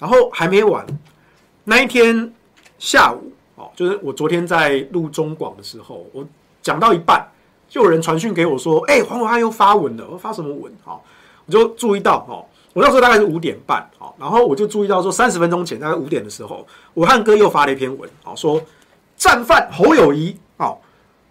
[0.00, 0.84] 然后还没完，
[1.62, 2.32] 那一天
[2.76, 6.26] 下午哦，就是我昨天在录中广的时候，我
[6.60, 7.24] 讲到一半，
[7.68, 11.04] 就有人传讯给我说：“哎，黄暐瀚又发文了，我发什么文？”好，
[11.46, 12.44] 我就注意到哦。
[12.72, 18.60] 我那时候大概是五点半，好，然后我就注意到说，三十分钟前大概五点的时候，武汉哥又发了一篇文，好，说
[19.16, 20.47] 战犯侯友宜，哦，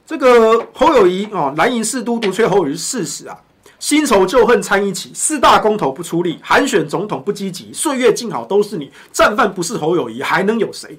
[0.07, 3.37] 这个侯友谊哦，蓝营四都独缺侯友宜事实啊，
[3.77, 10.97] 新仇旧恨掺一起，四大公投不出力，韩选总统不积极，岁月静好都是你，战犯不是侯友谊还能有谁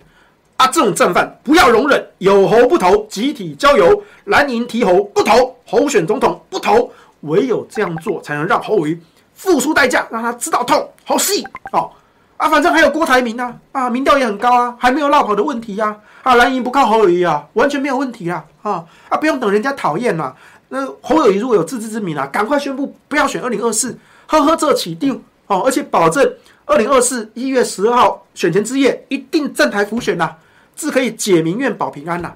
[0.59, 0.67] 啊？
[0.67, 6.93] 这种战犯不要容忍，有侯不投，集体郊游，蓝营提侯不投，侯选总统不投，
[7.23, 8.99] 唯有这样做才能让侯友宜。
[9.33, 11.43] 付出代价，让他知道痛，好戏
[11.73, 11.91] 哦
[12.39, 12.49] 啊！
[12.49, 16.34] 反正还有郭台铭呢啊，啊，民调也很高啊，还没有落跑的问题呀啊！
[16.36, 19.18] 蓝营不靠侯友谊啊，完全没有问题啊啊啊！
[19.18, 20.34] 不用等人家讨厌了，
[20.70, 26.26] 那侯友谊如果有自知之明啊，赶快宣布不要选二零二四，呵呵，这起定哦，而且保证
[26.64, 30.36] 二零二四一月十二号选前之夜一定站台辅选呐，
[30.74, 32.32] 自可以解民怨保平安呐。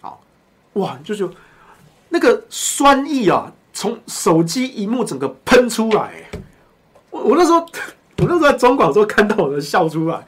[0.00, 0.20] 好
[0.74, 1.28] 哇，就是
[2.08, 3.52] 那个酸意啊。
[3.76, 6.12] 从手机荧幕整个喷出来，
[7.10, 7.66] 我我那时候
[8.18, 10.20] 我那时候在中广的时候看到我都笑出来。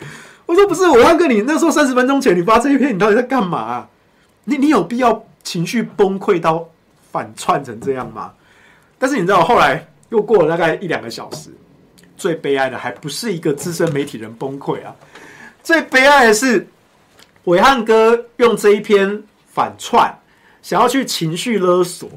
[0.45, 3.87] 我说不是，我要跟你那时候三十分钟前你发这一篇，你到底在干嘛？
[4.45, 6.69] 你你有必要情绪崩溃到
[7.11, 8.33] 反串成这样吗？
[8.99, 11.51] 但是你知道后来又过了大概一两个小时，
[12.17, 14.95] 最悲哀的还不是一个资深媒体人崩溃啊，
[15.63, 16.69] 最悲哀的是
[17.45, 19.23] 伟汉哥用这一篇
[19.53, 20.17] 反串，
[20.63, 22.09] 想要去情绪勒索。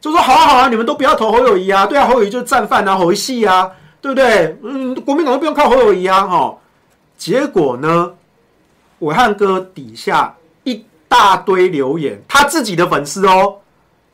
[0.00, 1.84] 就说好啊好啊，你们都不要投侯友宜啊！
[1.84, 3.70] 对啊，侯友宜就是战犯啊，侯戏啊，
[4.00, 4.56] 对不对？
[4.62, 6.26] 嗯，国民党都不用靠侯友宜啊！
[6.26, 6.56] 哈，
[7.18, 8.10] 结果呢，
[9.00, 10.34] 暐瀚哥底下
[10.64, 13.56] 一大堆留言，他自己的粉丝哦，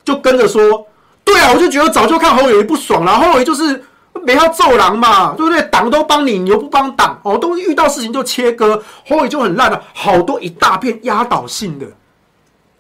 [0.04, 0.86] 就跟着说，
[1.24, 3.84] 对啊，我就觉得早就看侯友宜不爽了，侯友宜就是
[4.24, 5.62] 没他揍狼嘛，对不对？
[5.70, 11.86] 党都帮你，你又不帮党哦，都遇到事情就切割，侯友宜就很烂了，好多一大片压倒性的，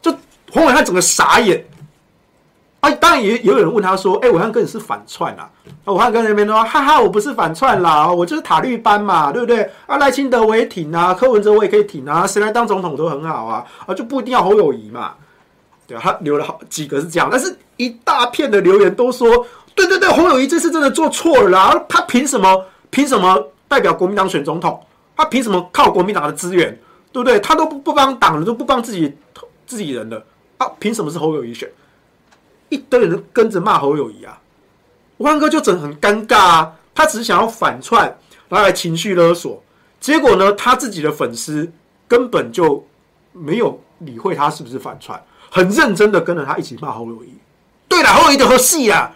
[0.02, 0.10] 就
[0.50, 1.64] 侯友宜他整个傻眼。
[2.86, 5.50] 啊，当然也也有人问他说：“哎、欸，暐瀚哥你是反串啊？”
[5.84, 9.68] 暐瀚哥那边说：“哈哈，我不是反串啦，我就是塔绿班嘛，对不对？
[9.86, 15.14] 啊，赖清德我也挺啊，柯文哲我也可以挺啊，谁来当总统都很好啊，啊，就不一定要侯友谊嘛。”
[15.88, 22.64] 对啊，他留了好几个是这样，但是一大片的留言都说：“对对对，侯友谊这次真的做错了啦，他凭什么？
[22.90, 24.80] 凭什么代表国民党选总统？
[25.16, 26.70] 他凭什么靠国民党的资源？
[27.12, 27.40] 对不对？
[27.40, 29.12] 他都不不帮党了，都不帮自己
[29.66, 30.22] 自己人的
[30.58, 30.66] 啊？
[30.78, 31.68] 凭什么是侯友谊选？”
[32.68, 34.40] 一堆人跟着骂侯友宜啊，
[35.18, 38.04] 暐瀚哥就整很尴尬啊，他只是想要反串，
[38.48, 39.62] 然后来情绪勒索，
[40.00, 41.70] 结果呢，他自己的粉丝
[42.08, 42.84] 根本就
[43.32, 47.34] 没有理会他是不是反串，很认真的跟着他一起骂侯友宜。
[47.88, 49.14] 对了，侯友宜的和戏啊，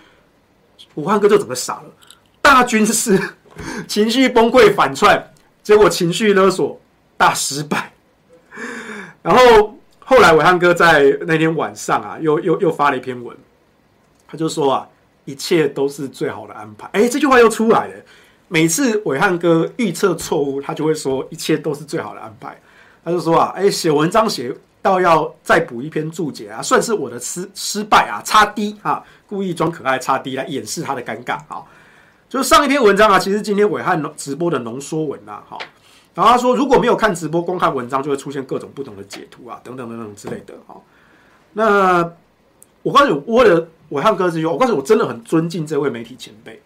[0.95, 1.91] 暐瀚哥就整个傻了，
[2.41, 3.21] 大军师
[3.89, 5.33] 情绪崩溃反串，
[5.63, 6.81] 结果情绪勒索
[7.17, 7.93] 大失败，
[9.23, 9.75] 然后。
[10.11, 13.37] 后来暐瀚哥在那天晚上啊，又又又发了一篇文，
[14.27, 14.89] 他就说啊，
[15.25, 16.91] 一切都是最好的安排。
[16.91, 17.95] 哎，这句话又出来了。
[18.49, 22.61] 每次暐瀚哥预测错误，他就会说一切都是最好的安排。
[23.05, 24.53] 他就说啊，哎，写文章写
[24.83, 31.63] 到要再补一篇注解啊，算是我的失失败啊，擦 D 啊，故意装可爱擦 D 来掩饰他的尴尬啊。
[32.29, 35.57] 就上一篇文章啊，其实今天暐瀚直播的浓缩文啊，好。
[36.15, 40.55] 然后他说，如果没有看直播，光看文章就会出现各种不同的解读啊，等等等等之类的。
[40.67, 40.75] 哈，
[41.53, 42.13] 那
[42.83, 46.61] 我告诉你，我的暐瀚哥这句话，我告诉，我真的很尊敬这位媒体前辈。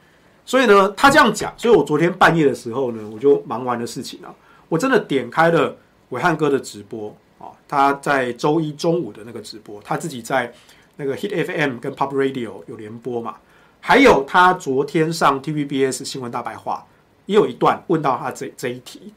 [0.46, 4.34] 所以呢，他这样讲，所以我昨天半夜的时候呢，我就忙完的事情啊，
[4.68, 5.76] 我真的点开了
[6.10, 10.52] 伟汉哥的直播啊，他在周一中午的那个直播，他自己在
[10.96, 13.36] 那个 Hit FM 跟 Pop Radio 有联播嘛，
[13.80, 16.86] 还有他昨天上 TVBS 新闻大白话
[17.26, 19.12] 也有一段问到他这这一题。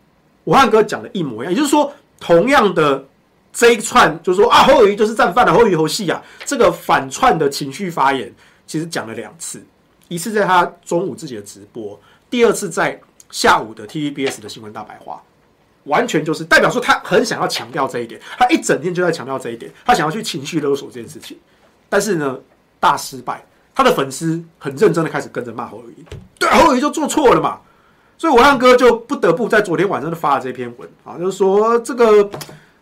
[0.48, 3.04] 武汉哥讲的一模一样，也就是说，同样的
[3.52, 8.34] 这一串，就是说啊，侯友宜就是战犯的侯友宜侯戏啊，这个反串的情绪发言，
[8.66, 9.62] 其实讲了两次，
[10.08, 12.98] 一次在他中午自己的直播，第二次在
[13.30, 15.22] 下午的 TVBS 的新闻大白话，
[15.84, 21.38] 完全就是代表说他很想要强调这一点，他一整天就在强调这一点，他想要去情绪勒索这件事情，
[21.90, 22.40] 但是呢，
[22.80, 23.46] 大失败，
[23.76, 26.06] 他的粉丝很认真的开始跟着骂侯友宜，
[26.40, 27.60] 对，侯友宜就做错了嘛。
[28.18, 32.30] 所以暐瀚哥就不得不在昨天晚上就发了这篇文啊，就是说这个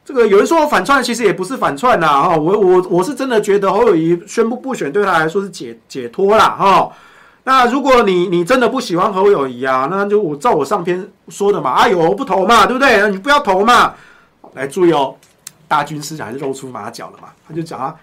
[0.05, 6.91] 这个有人说反串，其实也不是反串呐啊，我我我是真的觉得侯友宜宣布不选对他来说是解解脱啦哈。
[7.43, 13.09] 那如果你你真的不喜欢侯友宜啊，那就我照我上篇说的嘛，啊有不投嘛，对不对？
[13.11, 13.93] 你不要投嘛。
[14.53, 15.15] 来注意哦，
[15.67, 17.93] 大军师还是露出马脚了嘛，他就讲啊，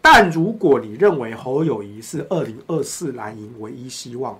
[0.00, 4.36] 但如果你认为侯友宜是二零二四蓝营唯一希望，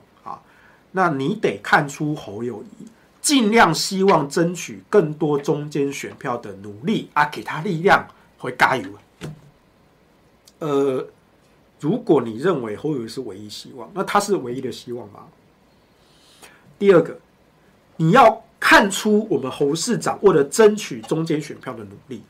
[0.92, 2.86] 那你得看出侯友宜
[3.20, 8.06] 尽量希望争取更多中间选票的努力啊，给他力量，
[8.38, 8.88] 会加油。
[10.60, 11.06] 呃。
[11.80, 15.26] 如果你认为侯友宜是唯一希望，那他是唯一的希望吗？
[16.78, 17.18] 第二个，
[17.96, 22.22] 你要看出我们侯市长为了争取中间选票的努力，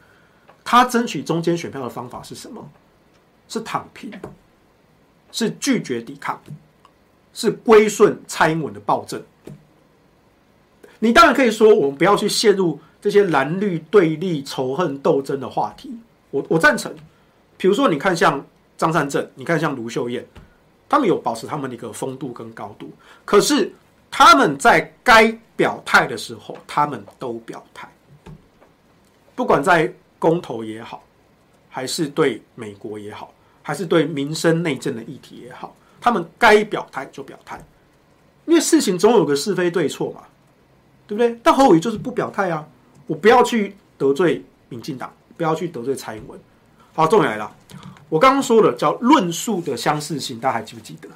[0.65, 2.67] 他争取中间选票的方法是什么？
[3.47, 4.11] 是躺平，
[5.31, 6.41] 是拒绝抵抗，
[7.33, 9.23] 是归顺蔡英文的暴政。
[10.99, 15.97] 你当然可以说，我们不要去陷入这些蓝绿对立、仇恨斗争的话题。
[16.31, 16.95] 我我赞成。
[17.57, 18.45] 比如说，你看像。
[18.75, 20.27] 张善政，你看像卢秀燕，
[20.89, 22.91] 他们有保持他们的一个风度跟高度，
[23.25, 23.73] 可是
[24.11, 27.89] 他们在该表态的时候，他们都表态，
[29.37, 31.05] 不管在公投也好，
[31.69, 37.65] 还是对美国也好，还是对民生内政的议题也好，他们该表态就表态，
[38.45, 40.23] 因为事情总有个是非对错嘛，
[41.07, 41.39] 对不对？
[41.45, 42.67] 但侯友就是不表态啊，
[43.07, 46.37] 我不要去得罪民进党，不要去得罪蔡英文。
[46.93, 47.51] 好，重点来了。
[48.09, 51.09] 我刚刚说了叫论述的相似性，大家还记不记得？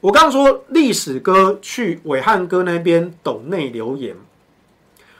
[0.00, 4.16] 我刚刚说历史哥去伟汉哥那边抖内留言，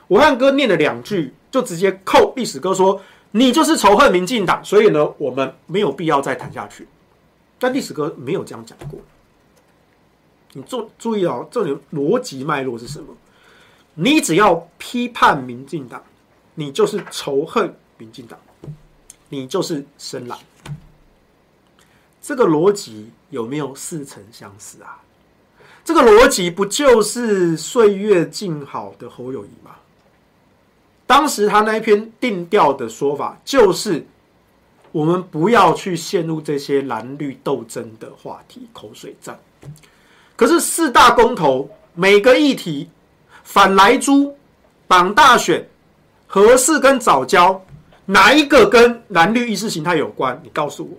[0.08, 2.98] 暐瀚哥念了两句，就直接扣历史哥说
[3.32, 6.88] 你就是仇恨民进党，所以呢，我们没有必要再谈下去。
[7.60, 8.98] 但历史哥没有这样讲过。
[10.54, 13.14] 你注注意哦，这里逻辑脉络是什么？
[13.94, 16.02] 你只要批判民进党，
[16.56, 18.36] 你就是仇恨民进党。
[19.32, 20.36] 你就是深蓝，
[22.20, 25.00] 这个逻辑有没有似曾相识啊？
[25.84, 29.76] 这个逻辑不就是岁月静好的侯友宜吗？
[31.06, 34.04] 当时他那一篇定调的说法就是，
[34.92, 39.38] 我们不要去陷入这些蓝绿斗争的话题口水战。
[40.36, 42.88] 可是四大公投每个议题，
[43.44, 44.36] 反莱猪、
[44.86, 45.68] 绑大选、
[46.26, 47.60] 核四跟藻礁。
[48.06, 50.40] 哪一个跟蓝绿意识形态有关？
[50.42, 50.98] 你告诉我，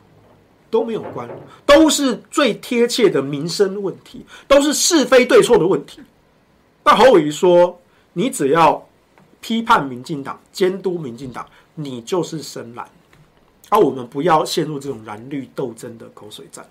[0.70, 1.30] 都没有关，
[1.66, 6.02] 都是最贴切的民生问题，都是是非对错的问题。
[6.86, 7.78] 那侯友宜说，
[8.14, 8.88] 你只要
[9.42, 12.88] 批判民进党、监督民进党，你就是深蓝。
[13.72, 16.64] 而我们不要陷入这种蓝绿斗争的口水战。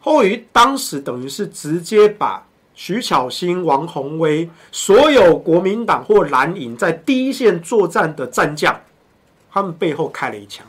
[0.00, 8.80] 后于当时等于是直接把徐巧芯、王宏威所有国民党或蓝营在第一线作战的战将。
[9.50, 10.66] 他们背后开了一枪，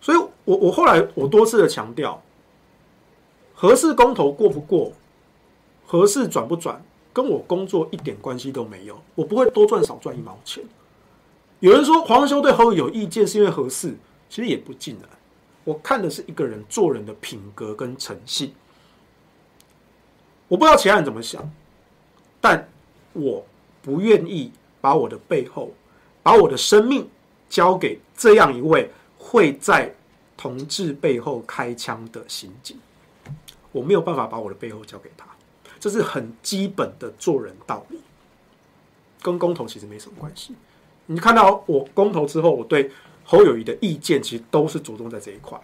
[0.00, 2.22] 所以我我后来我多次的强调，
[3.52, 4.90] 核四公投过不过，
[5.86, 6.82] 核四转不转，
[7.12, 10.64] 跟我工作一点关系都没有，我不会多赚少赚一毛钱。
[11.60, 13.94] 有人说黄兄对侯有意见是因为合适，
[14.28, 15.08] 其实也不尽然，
[15.64, 18.52] 我看的是一个人做人的品格跟诚信。
[20.48, 21.50] 我不知道其他人怎么想，
[22.40, 22.68] 但
[23.12, 23.46] 我
[23.80, 25.72] 不愿意把我的背后。
[26.22, 27.08] 把我的生命
[27.48, 29.90] 交给这样一位会在
[30.36, 32.78] 同志背后开枪的刑警，
[33.72, 35.26] 我没有办法把我的背后交给他，
[35.80, 38.00] 这是很基本的做人道理，
[39.22, 40.54] 跟公投其实没什么关系。
[41.12, 42.90] 你看到我公投之后，我对
[43.24, 45.60] 侯友宜的意见其实都是着重在这一块，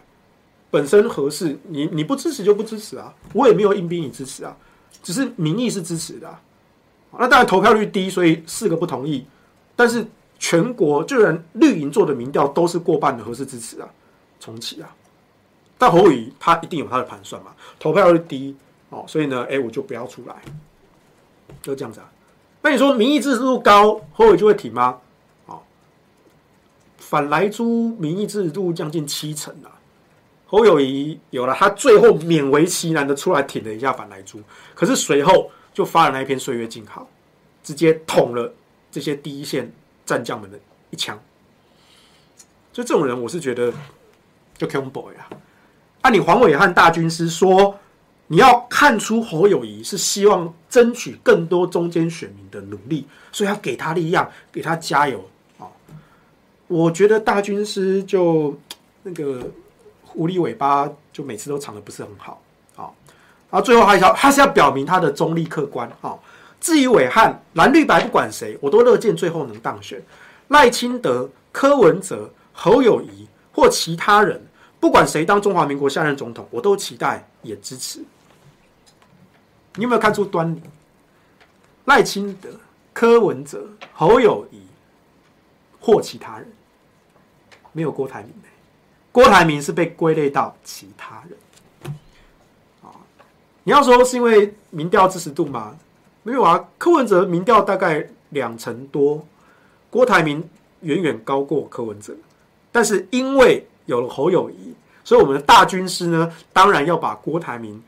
[0.71, 4.57] 本身合适，你你不支持就不支持啊，我也没有硬逼你支持啊，
[5.03, 6.41] 只是民意是支持的啊，
[7.19, 9.25] 那当然投票率低，所以四个不同意，
[9.75, 10.07] 但是。
[10.39, 13.89] 全国就连绿营做的民调都是过半的合适支持啊，
[14.39, 14.95] 重启啊，
[15.79, 18.55] 但侯友宜他一定有他的盘算嘛，投票率低
[18.91, 20.37] 哦，所以呢，哎，我就不要出来，
[21.63, 22.13] 就这样子啊。
[22.61, 24.99] 那你说民意支持度高，侯友就会挺吗？
[27.09, 29.71] 反莱猪民意支持度将近七成啊，
[30.47, 34.41] 侯友宜有了，他最后勉为其难的出来挺了一下反莱猪，
[34.75, 37.09] 可是随后就发了那一篇岁月静好，
[37.63, 38.53] 直接捅了
[38.91, 39.73] 这些第一线。
[40.07, 40.57] 战将们的
[40.91, 41.21] 一枪，
[42.73, 43.73] 就这种人，我是觉得
[44.57, 45.29] 就 King Boy 啊。
[46.03, 47.77] 按你黄伟汉大军师说，
[48.29, 55.29] 你要看出侯友谊是希望争取更多中间选民的努力，所以要给他力量，给他加油。
[56.69, 58.55] 我觉得大军师就
[59.03, 59.51] 那个
[60.03, 62.43] 狐狸尾巴，就每次都藏的不是很好
[62.77, 62.91] 啊。
[63.51, 66.19] 然后最后还要他是要表明他的中立客观啊。
[66.61, 70.03] 至于伟汉蓝绿白不管谁，我都乐见最后能当选。
[70.49, 74.41] 赖清德、柯文哲、侯友谊或其他人，
[74.81, 78.01] 不管谁当中华民国下任总统，我都期待也支持。
[79.75, 80.63] 你有没有看出端倪？
[81.85, 82.49] 赖清德、
[82.93, 84.63] 柯文哲、侯友谊
[85.79, 86.51] 或其他人，
[87.77, 88.33] 没有郭台铭。
[89.13, 91.93] 郭台铭是被归类到其他人。
[92.83, 92.89] 啊，
[93.65, 95.77] 你要说是因为民调支持度吗？
[96.23, 99.23] 没有啊，柯文哲民调大概两成多，
[99.91, 100.43] 郭台铭
[100.81, 102.17] 远远高过柯文哲。
[102.73, 104.75] 但是因为有了侯友宜，
[105.05, 107.83] 所以我们的大军师呢，当然要把郭台铭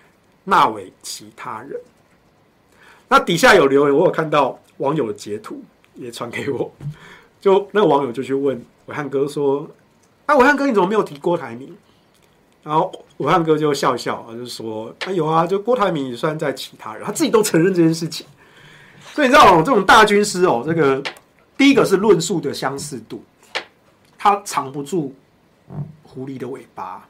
[0.45, 1.81] 纳为其他人。
[3.09, 5.63] 那底下有留言，我有看到网友的截图
[5.95, 6.71] 也传给我，
[7.41, 9.69] 就那个网友就去问伟汉哥说
[10.27, 11.77] ：“啊，伟汉哥你怎么没有提郭台铭？”
[12.65, 18.27] 然后伟汉哥就笑笑啊，就说：“啊有啊，就郭台铭也算在其他人，他自己都承认这件事情。”
[19.15, 21.03] 所以你知道这种大军师哦，这个
[21.57, 23.23] 第一个是论述的相似度，
[24.19, 25.15] 他藏不住
[26.03, 27.09] 狐狸的尾巴，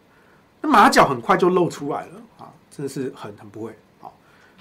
[0.60, 3.72] 那马脚很快就露出来了啊，真的是很很不会。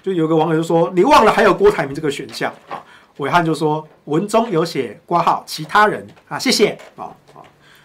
[0.00, 2.82] 就有个网友就说：“你忘了还有郭台铭这个选项啊？”
[3.18, 7.42] 伟汉就说：“文中有写括号其他人啊，谢谢啊啊，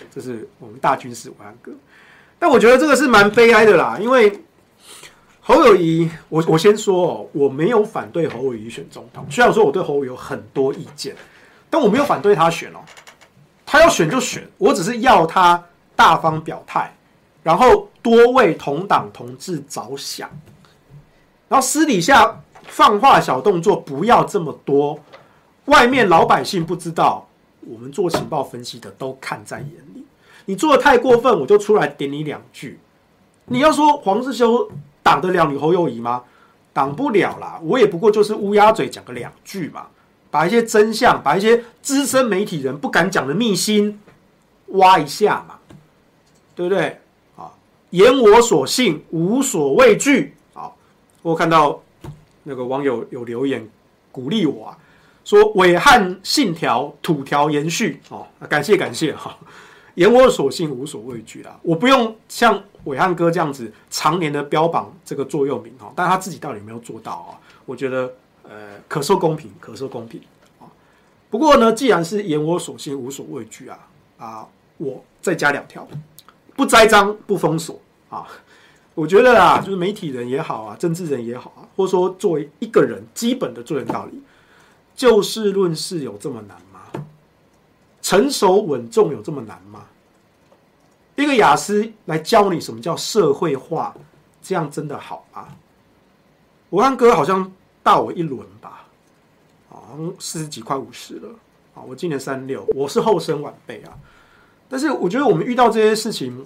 [0.09, 1.71] 这是我们大军师暐瀚哥。
[2.39, 4.41] 但我觉得这个是蛮悲哀的啦，因为
[5.41, 11.15] 侯友宜，我我先说哦，我没有反对侯友宜选总统，虽然说我对侯友宜有很多意见，
[11.69, 12.79] 但我没有反对他选哦，
[13.65, 15.63] 他要选就选，我只是要他
[15.95, 16.95] 大方表态，
[17.41, 20.29] 然后多为同党同志着想。”
[21.49, 24.99] 然后私底下放话小动作不要这么多，
[25.65, 27.27] 外面老百姓不知道，
[27.61, 30.05] 我们做情报分析的都看在眼里。
[30.45, 32.79] 你做的太过分，我就出来点你两句。
[33.45, 34.69] 你要说黄世修
[35.01, 36.23] 挡得了你侯友宜吗？
[36.73, 39.85] 挡不了啦，我也不过就是乌鸦嘴讲个两句嘛，
[40.31, 43.99] 把一些真相，把一些资深媒体人不敢讲的秘辛
[44.69, 45.59] 挖一下嘛，
[46.55, 46.97] 对不对？
[47.37, 47.53] 啊，
[47.91, 50.33] 言我所信，无所畏惧。
[50.53, 50.71] 啊
[51.21, 51.79] 我看到
[52.41, 53.69] 那个网友有留言
[54.11, 54.77] 鼓励我啊，
[55.23, 59.37] 说暐瀚信条土条延续哦，感谢感谢哈，
[59.95, 67.39] 言我所信无所畏惧啊，我不用像伟汉哥这样子常年的标榜这个座右铭哈，但他自己到底有没有做到啊？
[67.65, 68.13] 我觉得
[68.43, 70.19] 呃可受公平，可受公平
[70.59, 70.67] 啊。
[71.29, 73.79] 不过呢，既然是言我所信无所畏惧啊
[74.17, 74.47] 啊，
[74.77, 75.87] 我再加两条，
[76.55, 78.27] 不栽赃不封锁啊。
[78.93, 84.21] 我觉得啊，就是媒体人也好啊，政治人也好啊，或者说作为一个人基本的做人道理，
[84.95, 87.05] 就事论事有这么难吗？
[88.01, 89.85] 成熟稳重有这么难吗？
[91.15, 93.95] 一个雅思来教你什么叫社会化，
[94.41, 95.47] 这样真的好吗？
[96.71, 97.51] 暐瀚哥好像
[97.83, 98.87] 大我一轮吧，
[99.69, 101.29] 好像四十几快五十了
[101.75, 101.81] 啊！
[101.87, 103.93] 我今年三六，我是后生晚辈啊。
[104.67, 106.45] 但是我觉得我们遇到这些事情，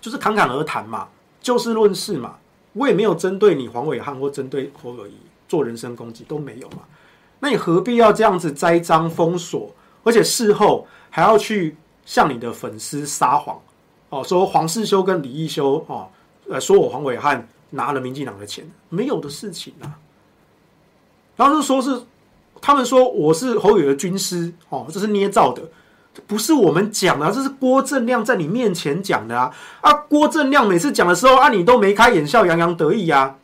[0.00, 1.08] 就是侃侃而谈嘛。
[1.42, 2.38] 就事论事嘛，
[2.72, 5.14] 我也没有针对你黄伟汉或针对侯友宜
[5.46, 6.78] 做人身攻击，都没有嘛。
[7.44, 9.70] 那你何必要这样子栽赃封锁，
[10.02, 11.76] 而且事后还要去
[12.06, 13.60] 向你的粉丝撒谎
[14.08, 16.08] 哦，说黄世修跟李义修哦，
[16.48, 19.92] 呃，说我黄伟汉拿了民进党的钱，没有的事情啊。
[21.36, 22.00] 然后就说是
[22.62, 25.62] 他们说我是侯友的军师哦，这是捏造的。
[26.26, 29.52] 不是我们讲的，这是郭正亮在你面前讲的啊！
[29.82, 33.36] 啊，郭正亮每次讲的时候啊，你都眉开眼笑，洋洋得意啊！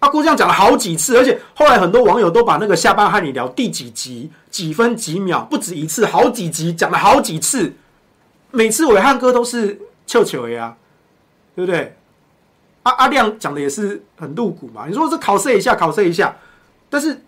[0.00, 7.72] 阿，郭这样讲了好几次，而且后来很多网友都把那个下班和你聊第几集、几分几秒，不止一次，好几集讲了好几次，
[8.50, 10.76] 每次伟汉哥都是笑笑的呀，
[11.54, 11.96] 对不对？
[12.82, 16.36] 阿、阿亮讲的也是很露骨嘛，你说这考试一下，考试一下，
[16.88, 17.22] 但是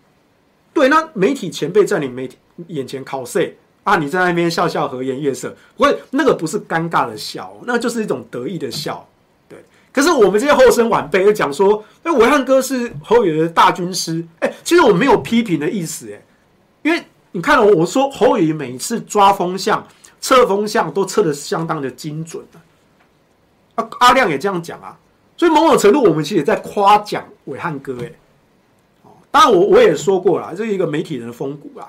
[0.72, 2.36] 对那媒体前辈在你媒体
[2.68, 3.56] 眼前考试。
[3.84, 3.96] 啊！
[3.96, 9.04] 你在那边笑笑和颜悦色，不过那个不是尴尬的笑，那就是一种得意的笑。
[9.92, 14.26] 可是我们这些后生晚辈又讲说，哎，暐瀚哥是侯友的大军师。
[14.40, 16.22] 哎，其实我没有批评的意思，哎，
[16.82, 19.86] 因为你看了我说侯友每次抓风向、
[20.18, 22.42] 测风向都测得相当的精准。
[23.74, 24.98] 啊，阿亮也这样讲啊，
[25.36, 27.98] 所以某种程度我们其实也在夸奖暐瀚哥。
[28.02, 28.12] 哎，
[29.02, 31.86] 哦，当然我我也说过了，这是一个媒体人的风骨啊。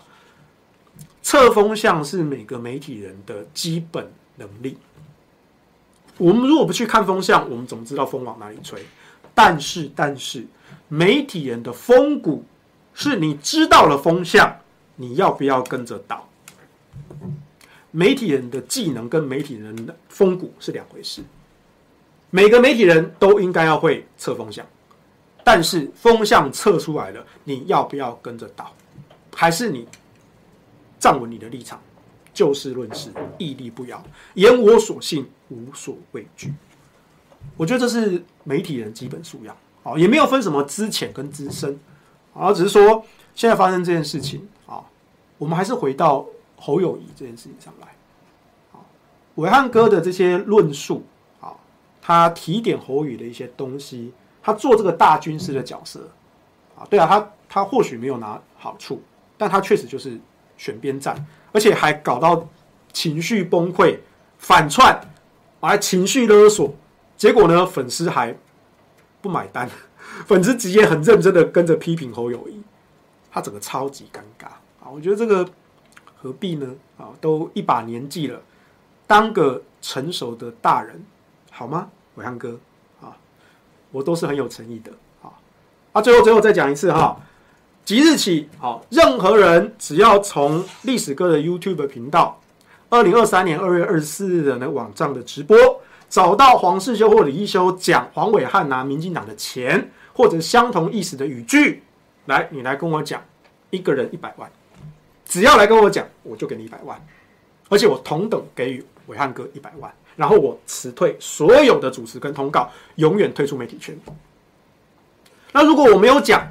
[1.21, 4.77] 测风向是每个媒体人的基本能力。
[6.18, 8.84] 我们如果不去看风向，我们怎么知道风往哪里吹？
[9.34, 10.45] 但是，但是，
[10.88, 12.44] 媒体人的风骨
[12.94, 14.60] 是你知道了风向，
[14.95, 16.27] 你要不要跟着倒？
[17.91, 21.23] 媒体人的技能跟媒体人的风骨是两回事。
[22.30, 24.65] 每个媒体人都应该要会测风向，
[25.44, 28.72] 但是风向测出来了，你要不要跟着倒？
[29.35, 29.88] 还是你？
[30.99, 31.81] 站稳你的立场，
[32.34, 34.03] 就事论事，屹立不摇，
[34.34, 36.53] 言我所信，无所畏惧。
[37.55, 41.80] 我觉得这是媒体人基本素养，啊，也没有分什么资浅跟资深，
[42.34, 43.05] 啊，只是说
[43.35, 44.84] 现在发生这件事情，啊，
[45.38, 47.88] 我们还是回到侯友宜这件事情上来，
[48.72, 48.81] 啊，
[49.35, 51.03] 暐瀚哥的这些论述，
[51.39, 51.53] 啊，
[52.01, 54.11] 他提点侯宇的一些东西，
[54.41, 56.10] 他做这个大军师的角色，
[56.77, 59.01] 啊，对啊，他他或许没有拿好处，
[59.38, 60.18] 但他确实就是
[60.57, 61.14] 选边站，
[61.53, 62.49] 而且还搞到
[62.91, 63.99] 情绪崩溃、
[64.38, 64.99] 反串，
[65.61, 66.73] 还情绪勒索。
[67.15, 67.65] 结果呢？
[67.65, 68.35] 粉丝还
[69.21, 69.69] 不买单，
[70.25, 72.61] 粉丝直接很认真的跟着批评侯友宜，
[73.31, 74.47] 他整个超级尴尬
[74.84, 74.91] 啊！
[74.91, 75.47] 我觉得这个
[76.17, 76.75] 何必呢？
[76.97, 78.41] 啊，都一把年纪了，
[79.07, 81.01] 当个成熟的大人
[81.49, 81.89] 好吗？
[82.17, 82.59] 暐瀚哥
[82.99, 83.15] 啊，
[83.91, 85.31] 我都是很有诚意的啊！
[85.93, 87.17] 啊，最后最后再讲一次哈，
[87.85, 92.39] 即日起，好，任何人只要从历史哥的 YouTube 频道，
[92.89, 95.57] 二零二三年二月二十四日的那网站的直播。
[96.10, 101.81] 找到黄世修或李一修讲黄伟汉拿民进党的钱，或者相同意思的语句，
[102.27, 103.19] 来，你来跟我讲，
[103.72, 104.47] 一个人一百万，
[105.26, 107.03] 只要来跟我讲，我就给你一百万，
[107.68, 113.97] 而且我同等给予伟汉哥一百万，然后我辞退所有的主持跟通告，永远退出媒体圈。
[115.51, 116.47] 那如果我没有讲，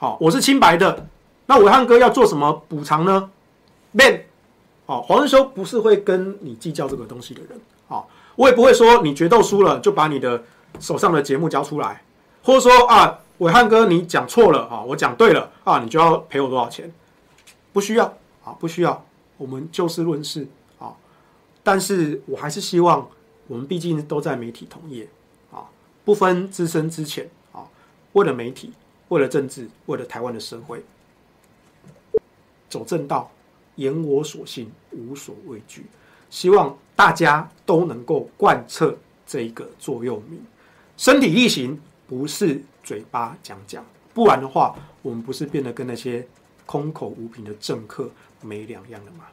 [0.00, 1.06] 好，我是清白的，
[1.44, 3.30] 那伟汉哥要做什么补偿呢
[3.92, 4.22] ？Man，
[4.86, 8.08] 好，黄仁修不是会跟你计较这个东西的人，好。
[8.34, 10.42] 我也不会说你决斗输了就把你的
[10.78, 12.02] 手上的节目交出来，
[12.42, 16.90] 或者说啊，伟汉哥你讲错了啊，我讲对了啊，你就要赔我多少钱？
[17.74, 18.06] 不需要
[18.42, 19.04] 啊，不需要，
[19.36, 20.48] 我们就事论事
[20.78, 20.94] 啊。
[21.62, 23.06] 但是我还是希望
[23.48, 25.06] 我们毕竟都在媒体同业
[25.52, 25.68] 啊，
[26.06, 27.68] 不分资深之浅啊，
[28.12, 28.72] 为了媒体，
[29.10, 30.82] 为了政治，为了台湾的社会，
[32.68, 33.30] 走正道，
[33.76, 35.86] 言我所信，无所畏惧。
[36.30, 38.96] 希望大家都能够贯彻
[39.26, 40.40] 这一个座右铭，
[40.96, 43.84] 身体力行，不是嘴巴讲讲，
[44.14, 46.26] 不然的话，我们不是变得跟那些
[46.64, 48.08] 空口无凭的政客
[48.42, 49.24] 没两样了吗？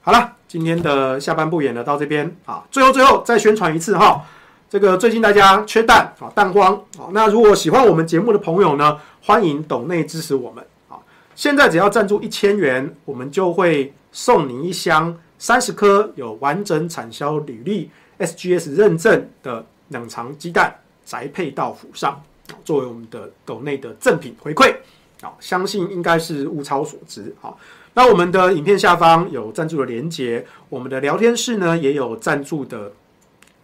[0.00, 4.26] 好了，今天的下半部演了到这边啊，最后最后再宣传一次哈，
[4.72, 10.96] 这个最近大家缺蛋啊，蛋荒啊，那如果喜欢我们节目的朋友呢，欢迎抖内支持我们啊，
[11.34, 15.14] 现在只要赞助一千元，我们就会送你一箱。
[15.38, 20.74] 三十颗有完整产销履历、SGS 认证的冷藏鸡蛋，
[21.04, 22.22] 宅配到府上，
[22.64, 24.74] 作为我们的斗内的赠品回馈。
[25.20, 27.34] 啊，相信应该是物超所值。
[27.42, 27.52] 啊，
[27.92, 32.90] 那我们的影片下方有赞助的连接，我们的聊天室呢也有赞助的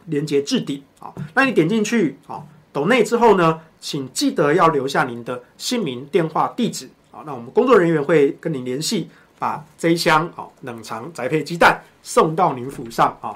[0.08, 0.82] 连接置顶。
[1.00, 6.90] 啊，那你点进去，啊，抖内之后呢，请记得要留下您的姓名、电话、地址。
[7.10, 9.08] 啊，那我们工作人员会跟您联系。
[9.40, 13.32] 把这一箱啊冷藏宅配鸡蛋送到您府上啊，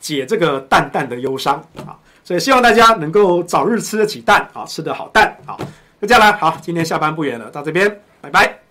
[0.00, 1.92] 解这个蛋蛋的忧伤啊！
[2.24, 5.54] 所以希望大家能够早日吃得起蛋啊，吃得好蛋啊，
[6.00, 6.38] 那这样了。
[6.38, 8.61] 好，今天下班不远了，到这边，拜拜。